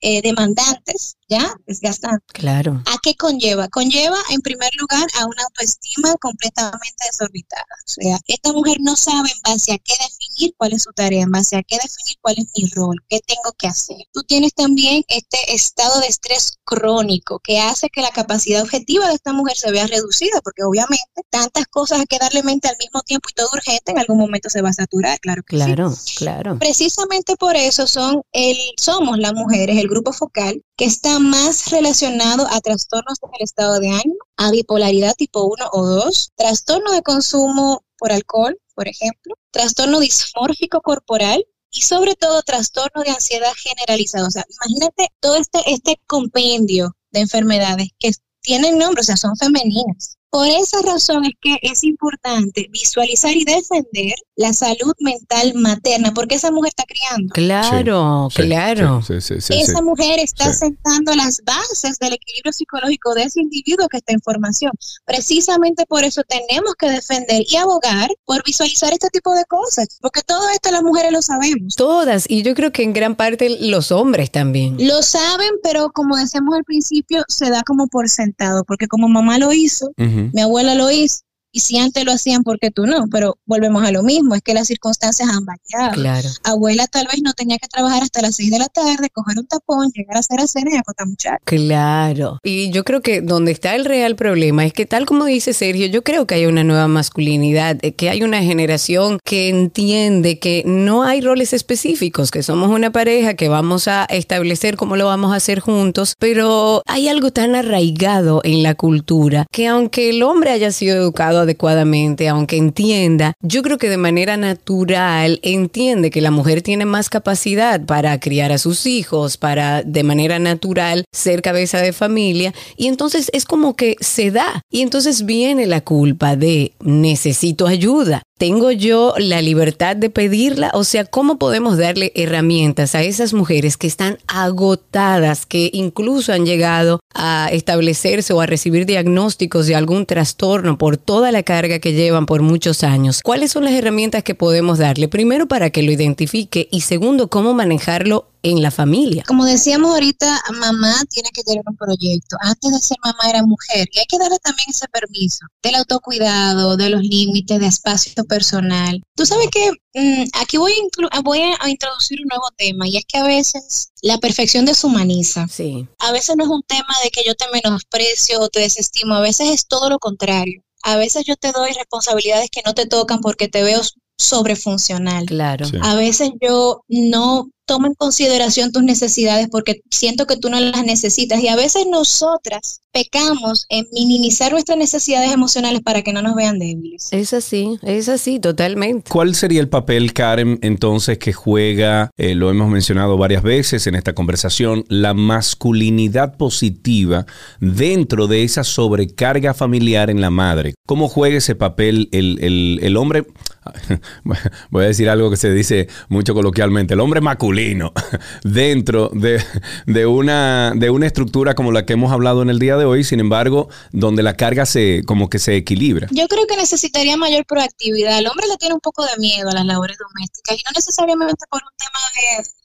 eh, 0.00 0.22
demandantes, 0.22 1.16
¿ya? 1.32 1.54
Desgastantes. 1.66 2.26
Claro. 2.32 2.82
¿A 2.86 2.98
qué 3.02 3.14
conlleva? 3.14 3.68
Conlleva, 3.68 4.18
en 4.30 4.40
primer 4.40 4.70
lugar, 4.78 5.06
a 5.18 5.24
una 5.24 5.42
autoestima 5.44 6.14
completamente 6.20 7.04
desorbitada. 7.06 7.64
O 7.86 7.90
sea, 7.90 8.18
esta 8.26 8.52
mujer 8.52 8.78
no 8.80 8.96
sabe 8.96 9.30
en 9.30 9.52
base 9.52 9.72
a 9.72 9.78
qué 9.78 9.94
definir 9.94 10.54
cuál 10.58 10.74
es 10.74 10.82
su 10.82 10.92
tarea, 10.92 11.22
en 11.22 11.30
base 11.30 11.56
a 11.56 11.62
qué 11.62 11.76
definir 11.76 12.16
cuál 12.20 12.36
es 12.38 12.46
mi 12.56 12.68
rol, 12.70 12.96
qué 13.08 13.20
tengo 13.26 13.52
que 13.56 13.68
hacer. 13.68 13.96
Tú 14.12 14.22
tienes 14.24 14.52
también 14.54 15.04
este 15.08 15.54
estado 15.54 16.00
de 16.00 16.08
estrés 16.08 16.58
crónico 16.64 17.40
que 17.42 17.60
hace 17.60 17.88
que 17.88 18.02
la 18.02 18.10
capacidad 18.10 18.62
objetiva 18.62 19.08
de 19.08 19.14
esta 19.14 19.32
mujer 19.32 19.56
se 19.56 19.70
vea 19.70 19.86
reducida, 19.86 20.40
porque 20.42 20.64
obviamente 20.64 21.22
tantas 21.30 21.66
cosas 21.66 22.00
a 22.00 22.06
que 22.06 22.18
darle 22.18 22.42
mente 22.42 22.68
al 22.68 22.76
mismo 22.78 23.00
tiempo 23.02 23.28
y 23.30 23.34
todo 23.34 23.48
urgente, 23.54 23.92
en 23.92 23.98
algún 23.98 24.18
momento 24.18 24.50
se 24.50 24.60
va 24.60 24.68
a 24.68 24.74
saturar, 24.74 25.18
claro 25.20 25.42
que 25.42 25.56
sí. 25.56 25.64
Claro, 25.64 25.94
claro. 26.18 26.58
Precisamente 26.58 27.36
por 27.36 27.56
eso 27.56 27.86
son 27.86 28.22
el, 28.32 28.58
somos 28.76 29.18
las 29.18 29.32
mujeres, 29.32 29.78
el 29.78 29.88
grupo 29.88 30.12
focal, 30.12 30.62
que 30.76 30.84
está 30.84 31.18
más 31.22 31.70
relacionado 31.70 32.46
a 32.50 32.60
trastornos 32.60 33.18
del 33.20 33.30
estado 33.40 33.80
de 33.80 33.88
ánimo, 33.88 34.18
a 34.36 34.50
bipolaridad 34.50 35.14
tipo 35.14 35.44
1 35.44 35.70
o 35.72 35.86
2, 35.86 36.32
trastorno 36.36 36.92
de 36.92 37.02
consumo 37.02 37.84
por 37.98 38.12
alcohol, 38.12 38.58
por 38.74 38.88
ejemplo, 38.88 39.34
trastorno 39.50 40.00
dismórfico 40.00 40.80
corporal 40.80 41.44
y 41.70 41.82
sobre 41.82 42.14
todo 42.14 42.42
trastorno 42.42 43.02
de 43.02 43.10
ansiedad 43.10 43.52
generalizado. 43.56 44.28
O 44.28 44.30
sea, 44.30 44.44
imagínate 44.48 45.08
todo 45.20 45.36
este, 45.36 45.58
este 45.66 46.00
compendio 46.06 46.96
de 47.10 47.20
enfermedades 47.20 47.88
que 47.98 48.12
tienen 48.40 48.78
nombre, 48.78 49.00
o 49.00 49.04
sea, 49.04 49.16
son 49.16 49.36
femeninas. 49.36 50.16
Por 50.30 50.48
esa 50.48 50.80
razón 50.82 51.24
es 51.26 51.34
que 51.40 51.58
es 51.62 51.84
importante 51.84 52.66
visualizar 52.70 53.36
y 53.36 53.44
defender 53.44 54.14
la 54.36 54.52
salud 54.52 54.94
mental 55.00 55.52
materna, 55.54 56.12
porque 56.14 56.36
esa 56.36 56.50
mujer 56.50 56.72
está 56.76 56.84
criando. 56.84 57.32
Claro, 57.34 58.28
claro. 58.34 59.00
esa 59.08 59.82
mujer 59.82 60.20
está 60.20 60.52
sentando 60.52 61.14
las 61.14 61.42
bases 61.44 61.98
del 61.98 62.14
equilibrio 62.14 62.52
psicológico 62.52 63.14
de 63.14 63.24
ese 63.24 63.40
individuo 63.40 63.88
que 63.88 63.98
está 63.98 64.12
en 64.12 64.20
formación. 64.20 64.72
Precisamente 65.04 65.84
por 65.86 66.04
eso 66.04 66.22
tenemos 66.26 66.74
que 66.78 66.90
defender 66.90 67.42
y 67.48 67.56
abogar 67.56 68.10
por 68.24 68.42
visualizar 68.44 68.92
este 68.92 69.08
tipo 69.10 69.34
de 69.34 69.44
cosas, 69.44 69.98
porque 70.00 70.22
todo 70.22 70.48
esto 70.50 70.70
las 70.70 70.82
mujeres 70.82 71.12
lo 71.12 71.22
sabemos. 71.22 71.74
Todas, 71.76 72.24
y 72.28 72.42
yo 72.42 72.54
creo 72.54 72.72
que 72.72 72.82
en 72.82 72.92
gran 72.92 73.16
parte 73.16 73.58
los 73.60 73.92
hombres 73.92 74.30
también. 74.30 74.76
Lo 74.78 75.02
saben, 75.02 75.50
pero 75.62 75.90
como 75.90 76.16
decíamos 76.16 76.54
al 76.54 76.64
principio, 76.64 77.24
se 77.28 77.50
da 77.50 77.62
como 77.62 77.86
por 77.88 78.08
sentado, 78.08 78.64
porque 78.64 78.88
como 78.88 79.08
mamá 79.08 79.38
lo 79.38 79.52
hizo, 79.52 79.92
mi 79.96 80.40
abuela 80.40 80.74
lo 80.74 80.90
hizo, 80.90 81.20
y 81.52 81.60
si 81.60 81.78
antes 81.78 82.04
lo 82.04 82.12
hacían, 82.12 82.42
¿por 82.42 82.58
qué 82.58 82.70
tú 82.70 82.86
no? 82.86 83.06
Pero 83.10 83.38
volvemos 83.46 83.84
a 83.84 83.92
lo 83.92 84.02
mismo, 84.02 84.34
es 84.34 84.42
que 84.42 84.54
las 84.54 84.66
circunstancias 84.66 85.28
han 85.28 85.44
variado. 85.44 85.92
Claro. 85.92 86.28
Abuela 86.44 86.86
tal 86.86 87.06
vez 87.06 87.22
no 87.22 87.32
tenía 87.34 87.58
que 87.58 87.68
trabajar 87.68 88.02
hasta 88.02 88.22
las 88.22 88.36
6 88.36 88.50
de 88.50 88.58
la 88.58 88.68
tarde, 88.68 89.10
coger 89.12 89.38
un 89.38 89.46
tapón, 89.46 89.90
llegar 89.94 90.16
a 90.16 90.20
hacer 90.20 90.40
a 90.40 90.46
cena 90.46 90.70
y 90.72 90.76
acotar 90.76 91.06
muchachos. 91.06 91.40
Claro. 91.44 92.38
Y 92.42 92.70
yo 92.70 92.84
creo 92.84 93.02
que 93.02 93.20
donde 93.20 93.52
está 93.52 93.74
el 93.74 93.84
real 93.84 94.16
problema 94.16 94.64
es 94.64 94.72
que 94.72 94.86
tal 94.86 95.06
como 95.06 95.26
dice 95.26 95.52
Sergio, 95.52 95.86
yo 95.86 96.02
creo 96.02 96.26
que 96.26 96.36
hay 96.36 96.46
una 96.46 96.64
nueva 96.64 96.88
masculinidad, 96.88 97.78
eh, 97.82 97.92
que 97.92 98.08
hay 98.10 98.22
una 98.22 98.42
generación 98.42 99.18
que 99.24 99.48
entiende 99.48 100.38
que 100.38 100.62
no 100.66 101.02
hay 101.02 101.20
roles 101.20 101.52
específicos, 101.52 102.30
que 102.30 102.42
somos 102.42 102.70
una 102.70 102.90
pareja, 102.90 103.34
que 103.34 103.48
vamos 103.48 103.88
a 103.88 104.04
establecer 104.04 104.76
cómo 104.76 104.96
lo 104.96 105.06
vamos 105.06 105.32
a 105.32 105.36
hacer 105.36 105.60
juntos, 105.60 106.14
pero 106.18 106.82
hay 106.86 107.08
algo 107.08 107.30
tan 107.30 107.54
arraigado 107.54 108.40
en 108.44 108.62
la 108.62 108.74
cultura 108.74 109.46
que 109.50 109.66
aunque 109.66 110.10
el 110.10 110.22
hombre 110.22 110.50
haya 110.50 110.72
sido 110.72 110.96
educado 110.96 111.41
adecuadamente, 111.42 112.28
aunque 112.28 112.56
entienda, 112.56 113.34
yo 113.40 113.62
creo 113.62 113.78
que 113.78 113.88
de 113.88 113.96
manera 113.96 114.36
natural 114.36 115.40
entiende 115.42 116.10
que 116.10 116.20
la 116.20 116.30
mujer 116.30 116.62
tiene 116.62 116.84
más 116.84 117.08
capacidad 117.08 117.80
para 117.84 118.18
criar 118.20 118.52
a 118.52 118.58
sus 118.58 118.86
hijos, 118.86 119.36
para 119.36 119.82
de 119.82 120.02
manera 120.02 120.38
natural 120.38 121.04
ser 121.12 121.42
cabeza 121.42 121.78
de 121.78 121.92
familia, 121.92 122.54
y 122.76 122.86
entonces 122.88 123.30
es 123.32 123.44
como 123.44 123.76
que 123.76 123.96
se 124.00 124.30
da. 124.30 124.62
Y 124.70 124.82
entonces 124.82 125.24
viene 125.24 125.66
la 125.66 125.80
culpa 125.80 126.36
de 126.36 126.72
necesito 126.80 127.66
ayuda. 127.66 128.22
¿Tengo 128.42 128.72
yo 128.72 129.14
la 129.18 129.40
libertad 129.40 129.94
de 129.94 130.10
pedirla? 130.10 130.72
O 130.74 130.82
sea, 130.82 131.04
¿cómo 131.04 131.38
podemos 131.38 131.78
darle 131.78 132.10
herramientas 132.16 132.96
a 132.96 133.02
esas 133.04 133.34
mujeres 133.34 133.76
que 133.76 133.86
están 133.86 134.18
agotadas, 134.26 135.46
que 135.46 135.70
incluso 135.72 136.32
han 136.32 136.44
llegado 136.44 136.98
a 137.14 137.50
establecerse 137.52 138.32
o 138.32 138.40
a 138.40 138.46
recibir 138.46 138.84
diagnósticos 138.84 139.68
de 139.68 139.76
algún 139.76 140.06
trastorno 140.06 140.76
por 140.76 140.96
toda 140.96 141.30
la 141.30 141.44
carga 141.44 141.78
que 141.78 141.92
llevan 141.92 142.26
por 142.26 142.42
muchos 142.42 142.82
años? 142.82 143.20
¿Cuáles 143.22 143.52
son 143.52 143.62
las 143.62 143.74
herramientas 143.74 144.24
que 144.24 144.34
podemos 144.34 144.78
darle? 144.78 145.06
Primero, 145.06 145.46
para 145.46 145.70
que 145.70 145.84
lo 145.84 145.92
identifique 145.92 146.66
y 146.72 146.80
segundo, 146.80 147.28
cómo 147.28 147.54
manejarlo 147.54 148.31
en 148.42 148.62
la 148.62 148.70
familia. 148.70 149.24
Como 149.26 149.44
decíamos 149.44 149.92
ahorita, 149.92 150.42
mamá 150.58 150.94
tiene 151.08 151.30
que 151.32 151.42
tener 151.42 151.62
un 151.66 151.76
proyecto. 151.76 152.36
Antes 152.40 152.72
de 152.72 152.78
ser 152.78 152.96
mamá 153.04 153.30
era 153.30 153.42
mujer 153.42 153.88
y 153.92 153.98
hay 153.98 154.06
que 154.06 154.18
darle 154.18 154.38
también 154.38 154.68
ese 154.70 154.88
permiso 154.88 155.46
del 155.62 155.76
autocuidado, 155.76 156.76
de 156.76 156.90
los 156.90 157.02
límites, 157.02 157.60
de 157.60 157.66
espacio 157.66 158.24
personal. 158.24 159.02
Tú 159.14 159.26
sabes 159.26 159.48
que 159.50 159.70
mm, 159.94 160.24
aquí 160.40 160.56
voy 160.56 160.72
a, 161.10 161.20
voy 161.20 161.40
a 161.58 161.70
introducir 161.70 162.20
un 162.20 162.28
nuevo 162.28 162.48
tema 162.56 162.88
y 162.88 162.96
es 162.96 163.04
que 163.06 163.18
a 163.18 163.24
veces 163.24 163.92
la 164.02 164.18
perfección 164.18 164.64
deshumaniza. 164.64 165.46
Sí. 165.48 165.86
A 165.98 166.12
veces 166.12 166.36
no 166.36 166.44
es 166.44 166.50
un 166.50 166.62
tema 166.62 166.94
de 167.04 167.10
que 167.10 167.22
yo 167.24 167.34
te 167.34 167.46
menosprecio 167.52 168.40
o 168.40 168.48
te 168.48 168.60
desestimo, 168.60 169.14
a 169.14 169.20
veces 169.20 169.50
es 169.50 169.66
todo 169.66 169.88
lo 169.88 169.98
contrario. 169.98 170.62
A 170.84 170.96
veces 170.96 171.24
yo 171.24 171.36
te 171.36 171.52
doy 171.52 171.72
responsabilidades 171.72 172.50
que 172.50 172.62
no 172.66 172.74
te 172.74 172.86
tocan 172.86 173.20
porque 173.20 173.46
te 173.46 173.62
veo 173.62 173.80
sobrefuncional. 174.22 175.26
Claro. 175.26 175.66
A 175.82 175.94
veces 175.94 176.30
yo 176.40 176.82
no 176.88 177.48
tomo 177.66 177.86
en 177.86 177.94
consideración 177.94 178.72
tus 178.72 178.82
necesidades 178.82 179.48
porque 179.50 179.82
siento 179.90 180.26
que 180.26 180.36
tú 180.36 180.50
no 180.50 180.60
las 180.60 180.84
necesitas 180.84 181.40
y 181.40 181.48
a 181.48 181.56
veces 181.56 181.86
nosotras 181.90 182.80
pecamos 182.92 183.66
en 183.68 183.86
minimizar 183.92 184.52
nuestras 184.52 184.76
necesidades 184.76 185.32
emocionales 185.32 185.80
para 185.80 186.02
que 186.02 186.12
no 186.12 186.22
nos 186.22 186.34
vean 186.34 186.58
débiles. 186.58 187.08
Es 187.12 187.32
así, 187.32 187.78
es 187.82 188.08
así, 188.08 188.38
totalmente. 188.38 189.10
¿Cuál 189.10 189.34
sería 189.34 189.60
el 189.60 189.68
papel, 189.68 190.12
Karen, 190.12 190.58
entonces 190.62 191.18
que 191.18 191.32
juega, 191.32 192.10
eh, 192.18 192.34
lo 192.34 192.50
hemos 192.50 192.68
mencionado 192.68 193.16
varias 193.16 193.42
veces 193.42 193.86
en 193.86 193.94
esta 193.94 194.14
conversación, 194.14 194.84
la 194.88 195.14
masculinidad 195.14 196.36
positiva 196.36 197.26
dentro 197.60 198.26
de 198.26 198.44
esa 198.44 198.64
sobrecarga 198.64 199.54
familiar 199.54 200.10
en 200.10 200.20
la 200.20 200.30
madre? 200.30 200.74
¿Cómo 200.86 201.08
juega 201.08 201.38
ese 201.38 201.54
papel 201.54 202.08
el, 202.12 202.38
el, 202.42 202.80
el 202.82 202.96
hombre? 202.96 203.24
Voy 204.70 204.84
a 204.84 204.88
decir 204.88 205.08
algo 205.08 205.30
que 205.30 205.36
se 205.36 205.52
dice 205.52 205.88
mucho 206.08 206.34
coloquialmente, 206.34 206.94
el 206.94 207.00
hombre 207.00 207.20
masculino 207.20 207.92
dentro 208.44 209.10
de, 209.12 209.42
de, 209.86 210.06
una, 210.06 210.72
una 210.90 211.06
estructura 211.06 211.54
como 211.54 211.72
la 211.72 211.86
que 211.86 211.94
hemos 211.94 212.12
hablado 212.12 212.42
en 212.42 212.50
el 212.50 212.58
día 212.58 212.76
de 212.76 212.84
hoy, 212.84 213.04
sin 213.04 213.20
embargo, 213.20 213.68
donde 213.92 214.22
la 214.22 214.36
carga 214.36 214.66
se 214.66 215.02
como 215.06 215.28
que 215.28 215.38
se 215.38 215.56
equilibra. 215.56 216.08
Yo 216.10 216.26
creo 216.28 216.46
que 216.46 216.56
necesitaría 216.56 217.16
mayor 217.16 217.44
proactividad. 217.46 218.18
El 218.18 218.26
hombre 218.26 218.46
le 218.48 218.56
tiene 218.56 218.74
un 218.74 218.80
poco 218.80 219.04
de 219.04 219.16
miedo 219.18 219.48
a 219.50 219.54
las 219.54 219.64
labores 219.64 219.96
domésticas 219.98 220.56
y 220.56 220.62
no 220.64 220.70
necesariamente 220.74 221.44
por 221.48 221.62
un 221.62 221.76
tema 221.76 222.00
de 222.14 222.61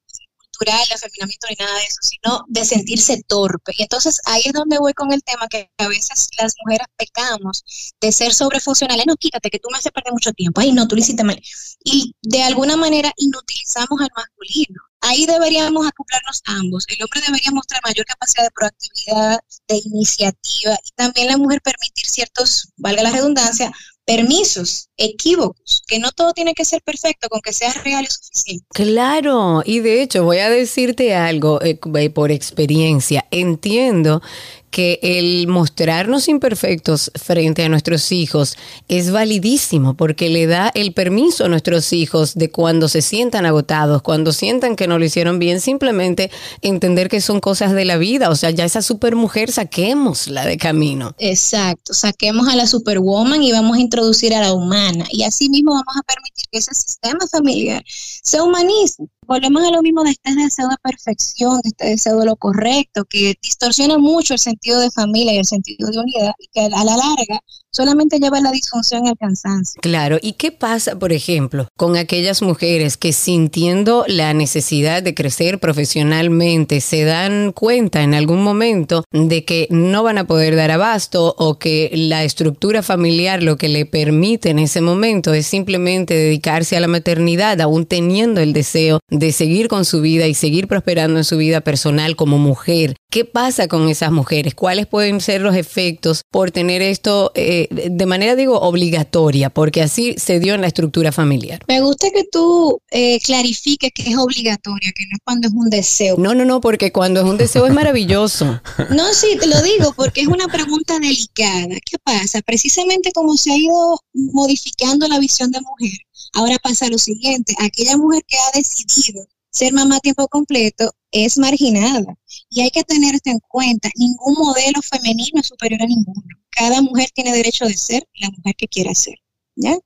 cultural, 0.57 0.87
de 0.87 0.95
afeminamiento 0.95 1.47
ni 1.49 1.55
nada 1.55 1.77
de 1.77 1.83
eso, 1.83 1.99
sino 2.01 2.45
de 2.47 2.65
sentirse 2.65 3.21
torpe. 3.27 3.73
Y 3.77 3.83
entonces 3.83 4.19
ahí 4.25 4.41
es 4.45 4.53
donde 4.53 4.77
voy 4.79 4.93
con 4.93 5.11
el 5.13 5.23
tema 5.23 5.47
que 5.47 5.71
a 5.77 5.87
veces 5.87 6.29
las 6.39 6.53
mujeres 6.63 6.87
pecamos 6.97 7.63
de 8.01 8.11
ser 8.11 8.33
sobrefuncionales. 8.33 9.05
No, 9.05 9.15
quítate, 9.15 9.49
que 9.49 9.59
tú 9.59 9.69
me 9.71 9.77
haces 9.77 9.91
perder 9.91 10.13
mucho 10.13 10.31
tiempo. 10.33 10.61
Ay, 10.61 10.71
no, 10.71 10.87
tú 10.87 10.95
lo 10.95 11.01
hiciste 11.01 11.23
mal. 11.23 11.41
Y 11.83 12.15
de 12.21 12.43
alguna 12.43 12.75
manera 12.75 13.11
inutilizamos 13.17 13.99
al 14.01 14.09
masculino. 14.15 14.81
Ahí 15.01 15.25
deberíamos 15.25 15.85
acoplarnos 15.87 16.41
ambos. 16.45 16.85
El 16.87 17.03
hombre 17.03 17.21
debería 17.25 17.51
mostrar 17.51 17.81
mayor 17.85 18.05
capacidad 18.05 18.43
de 18.43 18.51
proactividad, 18.51 19.39
de 19.67 19.81
iniciativa 19.85 20.73
y 20.83 20.89
también 20.95 21.27
la 21.27 21.37
mujer 21.37 21.61
permitir 21.61 22.07
ciertos, 22.07 22.73
valga 22.77 23.03
la 23.03 23.11
redundancia, 23.11 23.71
permisos, 24.07 24.87
equívocos, 24.95 25.83
que 25.85 25.99
no 25.99 26.13
todo 26.13 26.31
tiene 26.31 26.53
que 26.53 26.63
ser 26.63 26.81
perfecto, 26.81 27.27
con 27.27 27.41
que 27.41 27.51
sea 27.51 27.73
real 27.83 28.05
y 28.05 28.07
suficiente. 28.07 28.65
Claro, 28.73 29.61
y 29.65 29.81
de 29.81 30.01
hecho 30.01 30.23
voy 30.23 30.37
a 30.37 30.49
decirte 30.49 31.13
algo 31.13 31.59
eh, 31.61 31.75
por 32.09 32.31
experiencia. 32.31 33.25
Entiendo 33.31 34.21
que 34.69 34.99
el 35.01 35.47
mostrarnos 35.47 36.27
imperfectos 36.27 37.11
frente 37.15 37.63
a 37.63 37.69
nuestros 37.69 38.11
hijos 38.11 38.57
es 38.87 39.11
validísimo 39.11 39.95
porque 39.95 40.29
le 40.29 40.45
da 40.45 40.71
el 40.75 40.93
permiso 40.93 41.45
a 41.45 41.49
nuestros 41.49 41.93
hijos 41.93 42.35
de 42.35 42.51
cuando 42.51 42.87
se 42.87 43.01
sientan 43.01 43.45
agotados, 43.45 44.01
cuando 44.01 44.33
sientan 44.33 44.75
que 44.75 44.87
no 44.87 44.99
lo 44.99 45.05
hicieron 45.05 45.39
bien, 45.39 45.61
simplemente 45.61 46.31
entender 46.61 47.09
que 47.09 47.21
son 47.21 47.39
cosas 47.39 47.73
de 47.73 47.85
la 47.85 47.97
vida. 47.97 48.29
O 48.29 48.35
sea, 48.35 48.51
ya 48.51 48.65
esa 48.65 48.81
supermujer 48.81 49.51
saquémosla 49.51 50.45
de 50.45 50.57
camino. 50.57 51.15
Exacto, 51.17 51.93
saquemos 51.93 52.47
a 52.47 52.55
la 52.55 52.67
superwoman 52.67 53.43
y 53.43 53.51
vamos 53.51 53.77
a 53.77 53.81
introducir 53.81 54.33
a 54.33 54.41
la 54.41 54.53
humana. 54.53 55.05
Y 55.11 55.23
así 55.23 55.49
mismo 55.49 55.71
vamos 55.71 55.95
a 55.97 56.03
permitir 56.03 56.45
que 56.51 56.59
ese 56.59 56.73
sistema 56.73 57.25
familiar 57.31 57.83
se 57.87 58.41
humanice 58.41 59.07
volvemos 59.27 59.63
a 59.63 59.71
lo 59.71 59.81
mismo 59.81 60.03
de 60.03 60.11
este 60.11 60.33
deseo 60.33 60.69
de 60.69 60.77
perfección, 60.81 61.59
de 61.61 61.69
este 61.69 61.85
deseo 61.87 62.19
de 62.19 62.25
lo 62.25 62.35
correcto, 62.37 63.05
que 63.05 63.35
distorsiona 63.41 63.97
mucho 63.97 64.33
el 64.33 64.39
sentido 64.39 64.79
de 64.79 64.89
familia 64.89 65.33
y 65.33 65.37
el 65.37 65.45
sentido 65.45 65.89
de 65.89 65.99
unidad, 65.99 66.33
y 66.39 66.47
que 66.47 66.61
a 66.61 66.69
la 66.69 66.83
larga 66.83 67.41
solamente 67.71 68.19
lleva 68.19 68.39
la 68.41 68.51
disfunción 68.51 69.05
y 69.05 69.09
al 69.09 69.17
cansancio. 69.17 69.79
Claro, 69.81 70.17
¿y 70.21 70.33
qué 70.33 70.51
pasa, 70.51 70.97
por 70.97 71.13
ejemplo, 71.13 71.67
con 71.77 71.95
aquellas 71.95 72.41
mujeres 72.41 72.97
que 72.97 73.13
sintiendo 73.13 74.05
la 74.07 74.33
necesidad 74.33 75.03
de 75.03 75.13
crecer 75.13 75.59
profesionalmente 75.59 76.81
se 76.81 77.03
dan 77.03 77.51
cuenta 77.51 78.01
en 78.03 78.13
algún 78.13 78.43
momento 78.43 79.03
de 79.11 79.45
que 79.45 79.67
no 79.69 80.03
van 80.03 80.17
a 80.17 80.27
poder 80.27 80.55
dar 80.55 80.71
abasto 80.71 81.35
o 81.37 81.59
que 81.59 81.91
la 81.93 82.23
estructura 82.23 82.81
familiar 82.81 83.43
lo 83.43 83.57
que 83.57 83.69
le 83.69 83.85
permite 83.85 84.49
en 84.49 84.59
ese 84.59 84.81
momento 84.81 85.33
es 85.33 85.47
simplemente 85.47 86.13
dedicarse 86.13 86.77
a 86.77 86.79
la 86.79 86.87
maternidad, 86.87 87.59
aún 87.61 87.85
teniendo 87.85 88.41
el 88.41 88.53
deseo 88.53 88.99
de 89.09 89.31
seguir 89.31 89.67
con 89.67 89.85
su 89.85 90.01
vida 90.01 90.27
y 90.27 90.33
seguir 90.33 90.67
prosperando 90.67 91.19
en 91.19 91.23
su 91.23 91.37
vida 91.37 91.61
personal 91.61 92.15
como 92.15 92.37
mujer. 92.37 92.95
¿Qué 93.09 93.23
pasa 93.25 93.67
con 93.67 93.87
esas 93.87 94.11
mujeres? 94.11 94.53
¿Cuáles 94.53 94.85
pueden 94.85 95.21
ser 95.21 95.41
los 95.41 95.55
efectos 95.55 96.21
por 96.29 96.51
tener 96.51 96.81
esto 96.81 97.31
eh, 97.35 97.56
de 97.69 98.05
manera, 98.05 98.35
digo, 98.35 98.59
obligatoria? 98.59 99.49
Porque 99.49 99.81
así 99.81 100.15
se 100.17 100.39
dio 100.39 100.53
en 100.53 100.61
la 100.61 100.67
estructura 100.67 101.11
familiar. 101.11 101.63
Me 101.67 101.81
gusta 101.81 102.09
que 102.11 102.23
tú 102.31 102.79
eh, 102.91 103.19
clarifiques 103.21 103.91
que 103.93 104.03
es 104.03 104.17
obligatoria, 104.17 104.91
que 104.95 105.03
no 105.05 105.15
es 105.15 105.21
cuando 105.23 105.47
es 105.47 105.53
un 105.53 105.69
deseo. 105.69 106.15
No, 106.17 106.35
no, 106.35 106.45
no, 106.45 106.61
porque 106.61 106.91
cuando 106.91 107.21
es 107.21 107.25
un 107.25 107.37
deseo 107.37 107.65
es 107.65 107.73
maravilloso. 107.73 108.61
no, 108.91 109.13
sí, 109.13 109.37
te 109.39 109.47
lo 109.47 109.61
digo, 109.61 109.93
porque 109.95 110.21
es 110.21 110.27
una 110.27 110.47
pregunta 110.47 110.99
delicada. 110.99 111.75
¿Qué 111.85 111.97
pasa? 112.03 112.41
Precisamente 112.41 113.11
como 113.11 113.35
se 113.35 113.51
ha 113.51 113.57
ido 113.57 113.99
modificando 114.13 115.07
la 115.07 115.19
visión 115.19 115.51
de 115.51 115.61
mujer, 115.61 115.97
Ahora 116.33 116.57
pasa 116.61 116.89
lo 116.89 116.97
siguiente, 116.97 117.55
aquella 117.59 117.97
mujer 117.97 118.23
que 118.27 118.37
ha 118.37 118.57
decidido 118.57 119.25
ser 119.49 119.73
mamá 119.73 119.97
a 119.97 119.99
tiempo 119.99 120.27
completo 120.27 120.91
es 121.11 121.37
marginada. 121.37 122.15
Y 122.49 122.61
hay 122.61 122.69
que 122.69 122.83
tener 122.83 123.15
esto 123.15 123.31
en 123.31 123.39
cuenta. 123.39 123.89
Ningún 123.95 124.35
modelo 124.35 124.81
femenino 124.81 125.39
es 125.39 125.47
superior 125.47 125.81
a 125.81 125.87
ninguno. 125.87 126.21
Cada 126.57 126.81
mujer 126.81 127.09
tiene 127.13 127.33
derecho 127.33 127.65
de 127.65 127.77
ser 127.77 128.07
la 128.15 128.29
mujer 128.31 128.55
que 128.55 128.67
quiera 128.67 128.93
ser. 128.95 129.15
¿ya? 129.55 129.77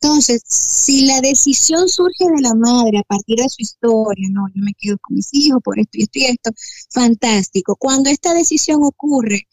Entonces, 0.00 0.42
si 0.46 1.06
la 1.06 1.20
decisión 1.20 1.88
surge 1.88 2.24
de 2.24 2.42
la 2.42 2.54
madre 2.54 2.98
a 2.98 3.02
partir 3.02 3.38
de 3.38 3.48
su 3.48 3.62
historia, 3.62 4.28
no, 4.30 4.46
yo 4.54 4.62
me 4.62 4.72
quedo 4.78 4.98
con 4.98 5.16
mis 5.16 5.32
hijos 5.32 5.60
por 5.64 5.78
esto 5.78 5.98
y 5.98 6.02
esto 6.02 6.18
y 6.18 6.24
esto, 6.26 6.50
fantástico. 6.90 7.76
Cuando 7.76 8.10
esta 8.10 8.34
decisión 8.34 8.84
ocurre 8.84 9.48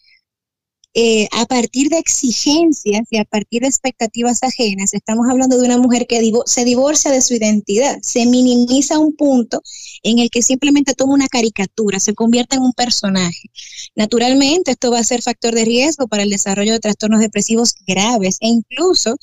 eh, 0.96 1.28
a 1.32 1.46
partir 1.46 1.90
de 1.90 1.98
exigencias 1.98 3.08
y 3.10 3.18
a 3.18 3.26
partir 3.26 3.62
de 3.64 3.68
expectativas 3.68 4.44
ajenas, 4.44 4.94
estamos 4.94 5.28
hablando 5.30 5.58
de 5.58 5.66
una 5.66 5.78
mujer 5.78 6.06
que 6.08 6.22
se 6.46 6.66
divorcia 6.66 7.12
de 7.12 7.22
su 7.22 7.34
identidad, 7.34 7.98
se 8.02 8.26
minimiza 8.26 9.00
un 9.00 9.16
punto 9.16 9.62
en 10.04 10.20
el 10.20 10.30
que 10.30 10.42
simplemente 10.44 10.94
toma 10.94 11.14
una 11.14 11.28
caricatura, 11.28 12.00
se 12.00 12.14
convierte 12.14 12.58
en 12.58 12.62
un 12.62 12.74
personaje. 12.74 13.50
Naturalmente, 13.96 14.72
esto 14.72 14.92
va 14.92 15.00
a 15.00 15.04
ser 15.04 15.22
factor 15.22 15.56
de 15.56 15.66
riesgo 15.66 16.08
para 16.08 16.24
el 16.24 16.30
desarrollo 16.30 16.74
de 16.74 16.80
trastornos 16.80 17.22
depresivos 17.22 17.74
graves 17.88 18.38
e 18.42 18.48
incluso 18.48 19.16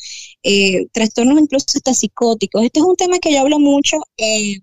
eh, 0.42 0.86
trastornos 0.92 1.40
incluso 1.40 1.66
hasta 1.74 1.94
psicóticos. 1.94 2.64
Este 2.64 2.80
es 2.80 2.86
un 2.86 2.96
tema 2.96 3.18
que 3.18 3.32
yo 3.32 3.40
hablo 3.40 3.58
mucho. 3.58 3.98
Eh, 4.16 4.60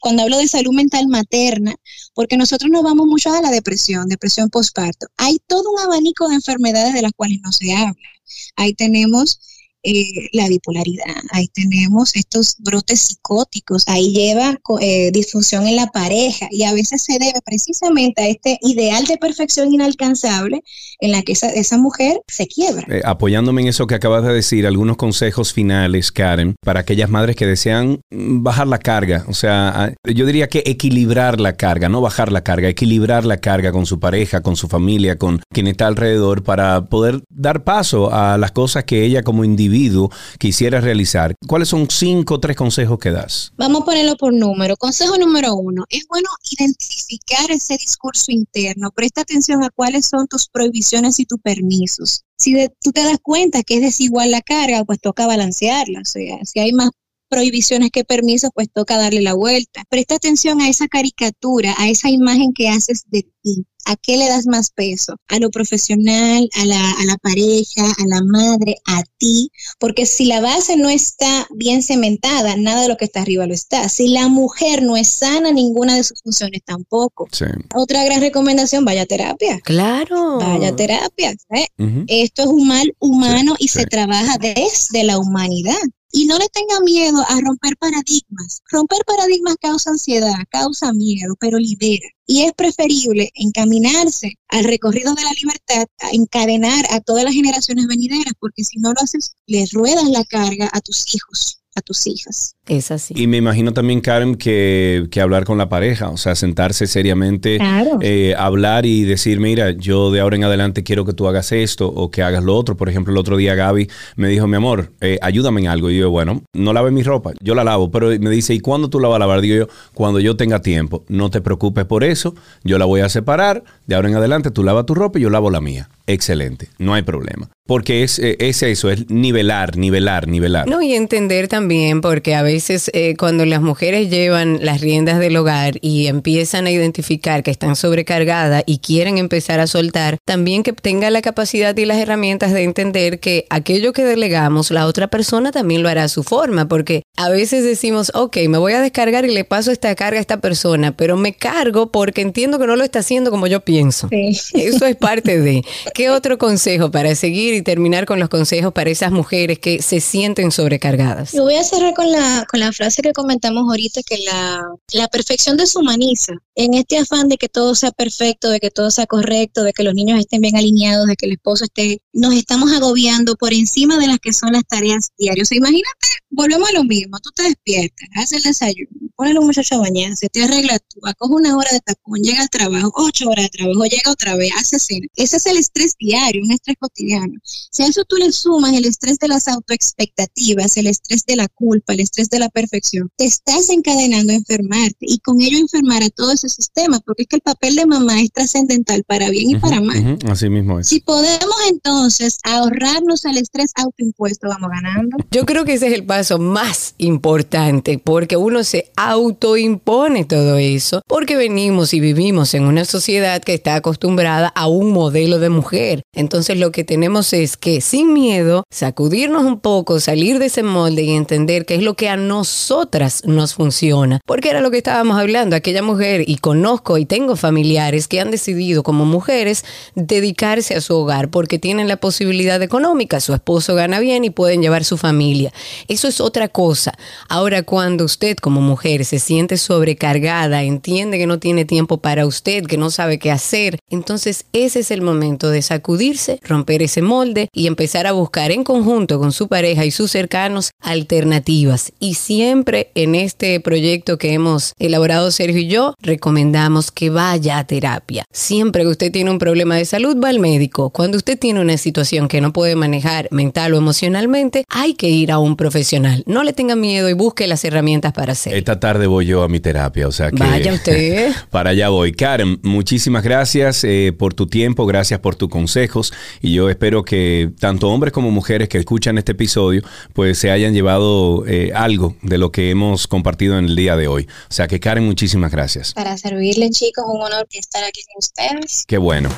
cuando 0.00 0.22
hablo 0.22 0.38
de 0.38 0.48
salud 0.48 0.72
mental 0.72 1.08
materna, 1.08 1.74
porque 2.14 2.36
nosotros 2.36 2.70
nos 2.70 2.82
vamos 2.82 3.06
mucho 3.06 3.32
a 3.32 3.40
la 3.40 3.50
depresión, 3.50 4.08
depresión 4.08 4.50
postparto. 4.50 5.06
Hay 5.16 5.38
todo 5.46 5.70
un 5.70 5.80
abanico 5.80 6.28
de 6.28 6.36
enfermedades 6.36 6.94
de 6.94 7.02
las 7.02 7.12
cuales 7.12 7.40
no 7.42 7.52
se 7.52 7.74
habla. 7.74 8.08
Ahí 8.56 8.74
tenemos 8.74 9.40
eh, 9.84 10.28
la 10.32 10.48
bipolaridad, 10.48 11.04
ahí 11.30 11.46
tenemos 11.48 12.16
estos 12.16 12.56
brotes 12.58 13.00
psicóticos, 13.00 13.84
ahí 13.86 14.12
lleva 14.12 14.58
eh, 14.80 15.10
disfunción 15.12 15.68
en 15.68 15.76
la 15.76 15.86
pareja. 15.86 16.48
Y 16.50 16.64
a 16.64 16.72
veces 16.72 17.02
se 17.02 17.18
debe 17.18 17.40
precisamente 17.44 18.22
a 18.22 18.28
este 18.28 18.58
ideal 18.62 19.04
de 19.04 19.18
perfección 19.18 19.72
inalcanzable 19.72 20.62
en 21.00 21.12
la 21.12 21.22
que 21.22 21.32
esa, 21.32 21.78
mujer 21.78 22.20
se 22.26 22.48
quiebra. 22.48 22.84
Eh, 22.88 23.02
apoyándome 23.04 23.62
en 23.62 23.68
eso 23.68 23.86
que 23.86 23.94
acabas 23.94 24.24
de 24.24 24.32
decir, 24.32 24.66
algunos 24.66 24.96
consejos 24.96 25.52
finales, 25.52 26.10
Karen, 26.10 26.56
para 26.64 26.80
aquellas 26.80 27.08
madres 27.08 27.36
que 27.36 27.46
desean 27.46 28.00
bajar 28.10 28.66
la 28.66 28.78
carga, 28.78 29.24
o 29.28 29.34
sea, 29.34 29.94
yo 30.04 30.26
diría 30.26 30.48
que 30.48 30.64
equilibrar 30.66 31.40
la 31.40 31.56
carga, 31.56 31.88
no 31.88 32.00
bajar 32.00 32.32
la 32.32 32.42
carga, 32.42 32.68
equilibrar 32.68 33.24
la 33.24 33.36
carga 33.36 33.70
con 33.70 33.86
su 33.86 34.00
pareja, 34.00 34.40
con 34.40 34.56
su 34.56 34.66
familia, 34.66 35.18
con 35.18 35.40
quien 35.52 35.68
está 35.68 35.86
alrededor, 35.86 36.42
para 36.42 36.86
poder 36.86 37.22
dar 37.30 37.62
paso 37.62 38.12
a 38.12 38.38
las 38.38 38.50
cosas 38.50 38.82
que 38.82 39.04
ella 39.04 39.22
como 39.22 39.44
individuo 39.44 39.67
individuo 39.68 40.10
quisiera 40.38 40.80
realizar, 40.80 41.34
¿cuáles 41.46 41.68
son 41.68 41.88
cinco 41.90 42.34
o 42.34 42.40
tres 42.40 42.56
consejos 42.56 42.98
que 42.98 43.10
das? 43.10 43.52
Vamos 43.56 43.82
a 43.82 43.84
ponerlo 43.84 44.16
por 44.16 44.32
número. 44.32 44.76
Consejo 44.76 45.16
número 45.18 45.54
uno, 45.54 45.84
es 45.88 46.06
bueno 46.08 46.28
identificar 46.58 47.50
ese 47.50 47.74
discurso 47.74 48.32
interno. 48.32 48.90
Presta 48.90 49.20
atención 49.20 49.62
a 49.62 49.70
cuáles 49.70 50.06
son 50.06 50.26
tus 50.26 50.48
prohibiciones 50.48 51.20
y 51.20 51.26
tus 51.26 51.40
permisos. 51.40 52.24
Si 52.38 52.54
tú 52.80 52.92
te 52.92 53.02
das 53.04 53.18
cuenta 53.22 53.62
que 53.62 53.76
es 53.76 53.82
desigual 53.82 54.30
la 54.30 54.40
carga, 54.40 54.84
pues 54.84 55.00
toca 55.00 55.26
balancearla. 55.26 56.00
O 56.00 56.04
sea, 56.04 56.38
si 56.44 56.60
hay 56.60 56.72
más 56.72 56.90
prohibiciones 57.28 57.90
que 57.90 58.04
permisos, 58.04 58.50
pues 58.54 58.68
toca 58.72 58.96
darle 58.96 59.20
la 59.20 59.34
vuelta. 59.34 59.82
Presta 59.90 60.14
atención 60.14 60.60
a 60.60 60.68
esa 60.68 60.88
caricatura, 60.88 61.74
a 61.78 61.88
esa 61.88 62.08
imagen 62.08 62.52
que 62.54 62.68
haces 62.68 63.04
de 63.08 63.26
ti. 63.42 63.66
¿A 63.88 63.96
qué 63.96 64.18
le 64.18 64.28
das 64.28 64.46
más 64.46 64.70
peso? 64.70 65.16
¿A 65.28 65.38
lo 65.38 65.50
profesional, 65.50 66.46
a 66.60 66.66
la, 66.66 66.90
a 66.90 67.04
la 67.06 67.16
pareja, 67.16 67.90
a 67.96 68.06
la 68.06 68.22
madre, 68.22 68.76
a 68.84 69.02
ti? 69.16 69.50
Porque 69.78 70.04
si 70.04 70.26
la 70.26 70.42
base 70.42 70.76
no 70.76 70.90
está 70.90 71.46
bien 71.54 71.82
cementada, 71.82 72.54
nada 72.56 72.82
de 72.82 72.88
lo 72.88 72.98
que 72.98 73.06
está 73.06 73.22
arriba 73.22 73.46
lo 73.46 73.54
está. 73.54 73.88
Si 73.88 74.08
la 74.08 74.28
mujer 74.28 74.82
no 74.82 74.98
es 74.98 75.08
sana, 75.08 75.52
ninguna 75.52 75.96
de 75.96 76.04
sus 76.04 76.20
funciones 76.22 76.60
tampoco. 76.66 77.28
Otra 77.74 78.04
gran 78.04 78.20
recomendación, 78.20 78.84
vaya 78.84 79.02
a 79.02 79.06
terapia. 79.06 79.58
Claro. 79.64 80.38
Vaya 80.38 80.68
a 80.68 80.76
terapia. 80.76 81.34
¿eh? 81.54 81.68
Esto 82.08 82.42
es 82.42 82.48
un 82.48 82.68
mal 82.68 82.94
humano 82.98 83.54
y 83.58 83.68
se 83.68 83.86
trabaja 83.86 84.36
desde 84.36 85.02
la 85.02 85.18
humanidad. 85.18 85.78
Y 86.18 86.24
no 86.24 86.36
le 86.36 86.48
tenga 86.48 86.80
miedo 86.80 87.24
a 87.28 87.40
romper 87.40 87.76
paradigmas. 87.76 88.60
Romper 88.72 88.98
paradigmas 89.06 89.54
causa 89.60 89.90
ansiedad, 89.90 90.34
causa 90.50 90.92
miedo, 90.92 91.36
pero 91.38 91.58
libera. 91.58 92.08
Y 92.26 92.42
es 92.42 92.52
preferible 92.54 93.30
encaminarse 93.34 94.34
al 94.48 94.64
recorrido 94.64 95.14
de 95.14 95.22
la 95.22 95.30
libertad, 95.30 95.86
a 96.00 96.10
encadenar 96.10 96.86
a 96.90 96.98
todas 97.02 97.22
las 97.22 97.34
generaciones 97.34 97.86
venideras, 97.86 98.32
porque 98.40 98.64
si 98.64 98.80
no 98.80 98.88
lo 98.94 99.00
haces, 99.00 99.36
les 99.46 99.70
ruedas 99.70 100.08
la 100.08 100.24
carga 100.24 100.68
a 100.72 100.80
tus 100.80 101.04
hijos, 101.14 101.57
a 101.74 101.80
tus 101.80 102.06
hijas. 102.06 102.56
Es 102.66 102.90
así. 102.90 103.14
Y 103.16 103.26
me 103.26 103.38
imagino 103.38 103.72
también, 103.72 104.00
Karen, 104.00 104.34
que, 104.34 105.08
hablar 105.22 105.44
con 105.44 105.58
la 105.58 105.68
pareja, 105.68 106.10
o 106.10 106.16
sea, 106.16 106.34
sentarse 106.34 106.86
seriamente, 106.86 107.58
eh, 108.02 108.34
hablar 108.36 108.86
y 108.86 109.04
decir, 109.04 109.40
mira, 109.40 109.72
yo 109.72 110.10
de 110.10 110.20
ahora 110.20 110.36
en 110.36 110.44
adelante 110.44 110.84
quiero 110.84 111.04
que 111.04 111.12
tú 111.12 111.26
hagas 111.26 111.50
esto 111.50 111.88
o 111.88 112.10
que 112.10 112.22
hagas 112.22 112.44
lo 112.44 112.54
otro. 112.54 112.76
Por 112.76 112.88
ejemplo, 112.88 113.12
el 113.12 113.18
otro 113.18 113.36
día 113.36 113.54
Gaby 113.54 113.88
me 114.16 114.28
dijo, 114.28 114.46
mi 114.46 114.56
amor, 114.56 114.92
eh, 115.00 115.18
ayúdame 115.22 115.62
en 115.62 115.68
algo. 115.68 115.90
Y 115.90 115.98
yo, 115.98 116.10
bueno, 116.10 116.42
no 116.52 116.72
lave 116.72 116.90
mi 116.90 117.02
ropa, 117.02 117.32
yo 117.40 117.54
la 117.54 117.64
lavo, 117.64 117.90
pero 117.90 118.08
me 118.08 118.30
dice, 118.30 118.54
¿y 118.54 118.60
cuándo 118.60 118.90
tú 118.90 119.00
la 119.00 119.08
vas 119.08 119.16
a 119.16 119.20
lavar? 119.20 119.40
Digo 119.40 119.56
yo, 119.56 119.68
cuando 119.94 120.20
yo 120.20 120.36
tenga 120.36 120.60
tiempo, 120.60 121.04
no 121.08 121.30
te 121.30 121.40
preocupes 121.40 121.84
por 121.84 122.04
eso, 122.04 122.34
yo 122.64 122.78
la 122.78 122.84
voy 122.84 123.00
a 123.00 123.08
separar, 123.08 123.64
de 123.86 123.94
ahora 123.94 124.08
en 124.08 124.16
adelante 124.16 124.50
tú 124.50 124.62
lavas 124.62 124.86
tu 124.86 124.94
ropa 124.94 125.18
y 125.18 125.22
yo 125.22 125.30
lavo 125.30 125.50
la 125.50 125.60
mía. 125.60 125.88
Excelente, 126.06 126.68
no 126.78 126.94
hay 126.94 127.02
problema. 127.02 127.50
Porque 127.66 128.02
es, 128.02 128.18
eh, 128.18 128.36
es 128.38 128.62
eso, 128.62 128.90
es 128.90 129.10
nivelar, 129.10 129.76
nivelar, 129.76 130.26
nivelar. 130.26 130.66
No, 130.66 130.80
y 130.80 130.94
entender 130.94 131.48
también, 131.48 131.57
porque 132.02 132.34
a 132.34 132.42
veces 132.42 132.90
eh, 132.94 133.16
cuando 133.18 133.44
las 133.44 133.60
mujeres 133.60 134.10
llevan 134.10 134.60
las 134.62 134.80
riendas 134.80 135.18
del 135.18 135.36
hogar 135.36 135.78
y 135.80 136.06
empiezan 136.06 136.66
a 136.66 136.70
identificar 136.70 137.42
que 137.42 137.50
están 137.50 137.74
sobrecargadas 137.74 138.62
y 138.64 138.78
quieren 138.78 139.18
empezar 139.18 139.58
a 139.58 139.66
soltar, 139.66 140.18
también 140.24 140.62
que 140.62 140.72
tenga 140.72 141.10
la 141.10 141.20
capacidad 141.20 141.76
y 141.76 141.84
las 141.84 141.98
herramientas 141.98 142.52
de 142.52 142.62
entender 142.62 143.18
que 143.18 143.46
aquello 143.50 143.92
que 143.92 144.04
delegamos, 144.04 144.70
la 144.70 144.86
otra 144.86 145.08
persona 145.08 145.50
también 145.50 145.82
lo 145.82 145.88
hará 145.88 146.04
a 146.04 146.08
su 146.08 146.22
forma, 146.22 146.68
porque 146.68 147.02
a 147.16 147.28
veces 147.28 147.64
decimos, 147.64 148.12
ok, 148.14 148.36
me 148.48 148.58
voy 148.58 148.74
a 148.74 148.80
descargar 148.80 149.24
y 149.24 149.34
le 149.34 149.44
paso 149.44 149.72
esta 149.72 149.94
carga 149.96 150.18
a 150.18 150.20
esta 150.20 150.40
persona, 150.40 150.96
pero 150.96 151.16
me 151.16 151.32
cargo 151.32 151.90
porque 151.90 152.20
entiendo 152.20 152.58
que 152.60 152.66
no 152.66 152.76
lo 152.76 152.84
está 152.84 153.00
haciendo 153.00 153.30
como 153.32 153.48
yo 153.48 153.60
pienso. 153.60 154.08
Eso 154.12 154.86
es 154.86 154.96
parte 154.96 155.40
de. 155.40 155.64
¿Qué 155.92 156.10
otro 156.10 156.38
consejo 156.38 156.90
para 156.92 157.14
seguir 157.14 157.54
y 157.54 157.62
terminar 157.62 158.06
con 158.06 158.20
los 158.20 158.28
consejos 158.28 158.72
para 158.72 158.90
esas 158.90 159.10
mujeres 159.10 159.58
que 159.58 159.82
se 159.82 160.00
sienten 160.00 160.52
sobrecargadas? 160.52 161.32
Yo 161.32 161.47
voy 161.48 161.56
a 161.56 161.64
cerrar 161.64 161.94
con 161.94 162.12
la, 162.12 162.44
con 162.50 162.60
la 162.60 162.72
frase 162.72 163.00
que 163.00 163.14
comentamos 163.14 163.62
ahorita, 163.62 164.02
que 164.02 164.18
la, 164.18 164.62
la 164.92 165.08
perfección 165.08 165.56
deshumaniza. 165.56 166.34
En 166.54 166.74
este 166.74 166.98
afán 166.98 167.30
de 167.30 167.38
que 167.38 167.48
todo 167.48 167.74
sea 167.74 167.90
perfecto, 167.90 168.50
de 168.50 168.60
que 168.60 168.70
todo 168.70 168.90
sea 168.90 169.06
correcto, 169.06 169.62
de 169.62 169.72
que 169.72 169.82
los 169.82 169.94
niños 169.94 170.20
estén 170.20 170.42
bien 170.42 170.56
alineados, 170.56 171.06
de 171.06 171.16
que 171.16 171.24
el 171.24 171.32
esposo 171.32 171.64
esté, 171.64 172.02
nos 172.12 172.34
estamos 172.34 172.70
agobiando 172.74 173.34
por 173.36 173.54
encima 173.54 173.96
de 173.96 174.08
las 174.08 174.18
que 174.18 174.34
son 174.34 174.52
las 174.52 174.64
tareas 174.66 175.08
diarias. 175.16 175.50
imagínate, 175.50 176.08
volvemos 176.28 176.68
a 176.68 176.72
lo 176.72 176.84
mismo, 176.84 177.18
tú 177.18 177.30
te 177.30 177.44
despiertas, 177.44 178.08
haces 178.16 178.44
el 178.44 178.50
desayuno, 178.50 179.07
pones 179.18 179.32
a 179.32 179.34
los 179.34 179.44
muchachos 179.44 179.72
a 179.72 179.80
bañar, 179.80 180.16
se 180.16 180.28
te 180.28 180.44
arregla 180.44 180.78
tú, 180.78 181.00
acoge 181.02 181.34
una 181.34 181.56
hora 181.56 181.68
de 181.72 181.80
tapón, 181.80 182.22
llega 182.22 182.40
al 182.40 182.48
trabajo, 182.48 182.92
ocho 182.94 183.28
horas 183.28 183.46
de 183.50 183.58
trabajo, 183.58 183.82
llega 183.82 184.12
otra 184.12 184.36
vez, 184.36 184.52
hace 184.56 184.78
cena. 184.78 185.08
Ese 185.16 185.38
es 185.38 185.46
el 185.46 185.56
estrés 185.56 185.96
diario, 185.98 186.40
un 186.44 186.52
estrés 186.52 186.76
cotidiano. 186.78 187.34
Si 187.42 187.82
a 187.82 187.88
eso 187.88 188.04
tú 188.04 188.14
le 188.14 188.30
sumas 188.30 188.72
el 188.74 188.84
estrés 188.84 189.18
de 189.18 189.26
las 189.26 189.48
autoexpectativas, 189.48 190.76
el 190.76 190.86
estrés 190.86 191.24
de 191.26 191.34
la 191.34 191.48
culpa, 191.48 191.94
el 191.94 192.00
estrés 192.00 192.30
de 192.30 192.38
la 192.38 192.48
perfección, 192.48 193.10
te 193.16 193.24
estás 193.24 193.70
encadenando 193.70 194.32
a 194.32 194.36
enfermarte 194.36 194.98
y 195.00 195.18
con 195.18 195.40
ello 195.40 195.58
enfermar 195.58 196.04
a 196.04 196.10
todo 196.10 196.30
ese 196.30 196.48
sistema, 196.48 197.00
porque 197.00 197.22
es 197.22 197.28
que 197.28 197.36
el 197.36 197.42
papel 197.42 197.74
de 197.74 197.86
mamá 197.86 198.20
es 198.20 198.30
trascendental 198.30 199.02
para 199.02 199.30
bien 199.30 199.50
y 199.50 199.58
para 199.58 199.80
mal. 199.80 200.16
así 200.30 200.48
mismo 200.48 200.78
es. 200.78 200.86
Si 200.86 201.00
podemos 201.00 201.56
entonces 201.68 202.38
ahorrarnos 202.44 203.24
el 203.24 203.38
estrés 203.38 203.72
autoimpuesto, 203.74 204.48
vamos 204.48 204.70
ganando. 204.70 205.16
Yo 205.32 205.44
creo 205.44 205.64
que 205.64 205.74
ese 205.74 205.88
es 205.88 205.94
el 205.94 206.06
paso 206.06 206.38
más 206.38 206.94
importante, 206.98 207.98
porque 207.98 208.36
uno 208.36 208.62
se 208.62 208.92
autoimpone 209.08 210.26
todo 210.26 210.58
eso, 210.58 211.00
porque 211.06 211.36
venimos 211.36 211.94
y 211.94 212.00
vivimos 212.00 212.52
en 212.52 212.64
una 212.64 212.84
sociedad 212.84 213.40
que 213.42 213.54
está 213.54 213.76
acostumbrada 213.76 214.48
a 214.48 214.66
un 214.66 214.92
modelo 214.92 215.38
de 215.38 215.48
mujer. 215.48 216.02
Entonces 216.14 216.58
lo 216.58 216.72
que 216.72 216.84
tenemos 216.84 217.32
es 217.32 217.56
que 217.56 217.80
sin 217.80 218.12
miedo, 218.12 218.64
sacudirnos 218.70 219.44
un 219.44 219.60
poco, 219.60 219.98
salir 219.98 220.38
de 220.38 220.46
ese 220.46 220.62
molde 220.62 221.02
y 221.02 221.12
entender 221.12 221.64
qué 221.64 221.76
es 221.76 221.82
lo 221.82 221.94
que 221.94 222.10
a 222.10 222.18
nosotras 222.18 223.22
nos 223.24 223.54
funciona. 223.54 224.20
Porque 224.26 224.50
era 224.50 224.60
lo 224.60 224.70
que 224.70 224.76
estábamos 224.76 225.18
hablando, 225.18 225.56
aquella 225.56 225.82
mujer, 225.82 226.24
y 226.26 226.36
conozco 226.36 226.98
y 226.98 227.06
tengo 227.06 227.36
familiares 227.36 228.08
que 228.08 228.20
han 228.20 228.30
decidido 228.30 228.82
como 228.82 229.06
mujeres 229.06 229.64
dedicarse 229.94 230.74
a 230.74 230.82
su 230.82 230.94
hogar 230.94 231.30
porque 231.30 231.58
tienen 231.58 231.88
la 231.88 231.96
posibilidad 231.96 232.62
económica, 232.62 233.20
su 233.20 233.32
esposo 233.32 233.74
gana 233.74 234.00
bien 234.00 234.24
y 234.24 234.30
pueden 234.30 234.60
llevar 234.60 234.84
su 234.84 234.98
familia. 234.98 235.50
Eso 235.88 236.08
es 236.08 236.20
otra 236.20 236.48
cosa. 236.48 236.92
Ahora, 237.30 237.62
cuando 237.62 238.04
usted 238.04 238.36
como 238.36 238.60
mujer 238.60 238.97
se 239.04 239.18
siente 239.18 239.56
sobrecargada, 239.56 240.62
entiende 240.62 241.18
que 241.18 241.26
no 241.26 241.38
tiene 241.38 241.64
tiempo 241.64 241.98
para 241.98 242.26
usted, 242.26 242.64
que 242.64 242.76
no 242.76 242.90
sabe 242.90 243.18
qué 243.18 243.30
hacer, 243.30 243.78
entonces 243.90 244.46
ese 244.52 244.80
es 244.80 244.90
el 244.90 245.02
momento 245.02 245.50
de 245.50 245.62
sacudirse, 245.62 246.40
romper 246.42 246.82
ese 246.82 247.02
molde 247.02 247.48
y 247.52 247.66
empezar 247.66 248.06
a 248.06 248.12
buscar 248.12 248.50
en 248.50 248.64
conjunto 248.64 249.18
con 249.18 249.32
su 249.32 249.48
pareja 249.48 249.84
y 249.84 249.90
sus 249.90 250.10
cercanos 250.10 250.70
alternativas. 250.80 251.92
Y 251.98 252.14
siempre 252.14 252.90
en 252.94 253.14
este 253.14 253.60
proyecto 253.60 254.18
que 254.18 254.32
hemos 254.32 254.72
elaborado 254.78 255.30
Sergio 255.30 255.60
y 255.60 255.68
yo, 255.68 255.94
recomendamos 256.00 256.90
que 256.90 257.10
vaya 257.10 257.58
a 257.58 257.66
terapia. 257.66 258.24
Siempre 258.32 258.82
que 258.82 258.88
usted 258.88 259.12
tiene 259.12 259.30
un 259.30 259.38
problema 259.38 259.76
de 259.76 259.84
salud, 259.84 260.16
va 260.22 260.28
al 260.28 260.40
médico. 260.40 260.90
Cuando 260.90 261.16
usted 261.16 261.38
tiene 261.38 261.60
una 261.60 261.76
situación 261.76 262.28
que 262.28 262.40
no 262.40 262.52
puede 262.52 262.76
manejar 262.76 263.28
mental 263.30 263.74
o 263.74 263.78
emocionalmente, 263.78 264.64
hay 264.68 264.94
que 264.94 265.08
ir 265.08 265.32
a 265.32 265.38
un 265.38 265.56
profesional. 265.56 266.22
No 266.26 266.42
le 266.42 266.52
tenga 266.52 266.76
miedo 266.76 267.08
y 267.08 267.12
busque 267.12 267.46
las 267.46 267.64
herramientas 267.64 268.12
para 268.12 268.32
hacerlo. 268.32 268.58
Esta 268.58 268.80
tarde 268.88 269.06
voy 269.06 269.26
yo 269.26 269.42
a 269.42 269.48
mi 269.48 269.60
terapia, 269.60 270.08
o 270.08 270.12
sea 270.12 270.30
que... 270.30 270.42
Vaya 270.42 270.72
usted. 270.72 271.30
para 271.50 271.70
allá 271.70 271.90
voy. 271.90 272.12
Karen, 272.12 272.58
muchísimas 272.62 273.22
gracias 273.22 273.84
eh, 273.84 274.14
por 274.16 274.32
tu 274.32 274.46
tiempo, 274.46 274.86
gracias 274.86 275.20
por 275.20 275.36
tus 275.36 275.50
consejos 275.50 276.10
y 276.40 276.54
yo 276.54 276.70
espero 276.70 277.04
que 277.04 277.50
tanto 277.60 277.90
hombres 277.90 278.14
como 278.14 278.30
mujeres 278.30 278.70
que 278.70 278.78
escuchan 278.78 279.18
este 279.18 279.32
episodio 279.32 279.82
pues 280.14 280.38
se 280.38 280.50
hayan 280.50 280.72
llevado 280.72 281.44
eh, 281.46 281.70
algo 281.74 282.16
de 282.22 282.38
lo 282.38 282.50
que 282.50 282.70
hemos 282.70 283.06
compartido 283.06 283.58
en 283.58 283.66
el 283.66 283.76
día 283.76 283.94
de 283.94 284.08
hoy. 284.08 284.26
O 284.48 284.54
sea 284.54 284.68
que 284.68 284.80
Karen, 284.80 285.04
muchísimas 285.04 285.52
gracias. 285.52 285.92
Para 285.92 286.16
servirle 286.16 286.70
chicos, 286.70 287.04
un 287.06 287.20
honor 287.20 287.46
estar 287.52 287.84
aquí 287.84 288.00
con 288.04 288.14
ustedes. 288.20 288.84
Qué 288.86 288.96
bueno. 288.96 289.28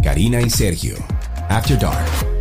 Karina 0.05 0.41
y 0.41 0.51
Sergio 0.51 0.95
After 1.49 1.79
Dark. 1.79 2.32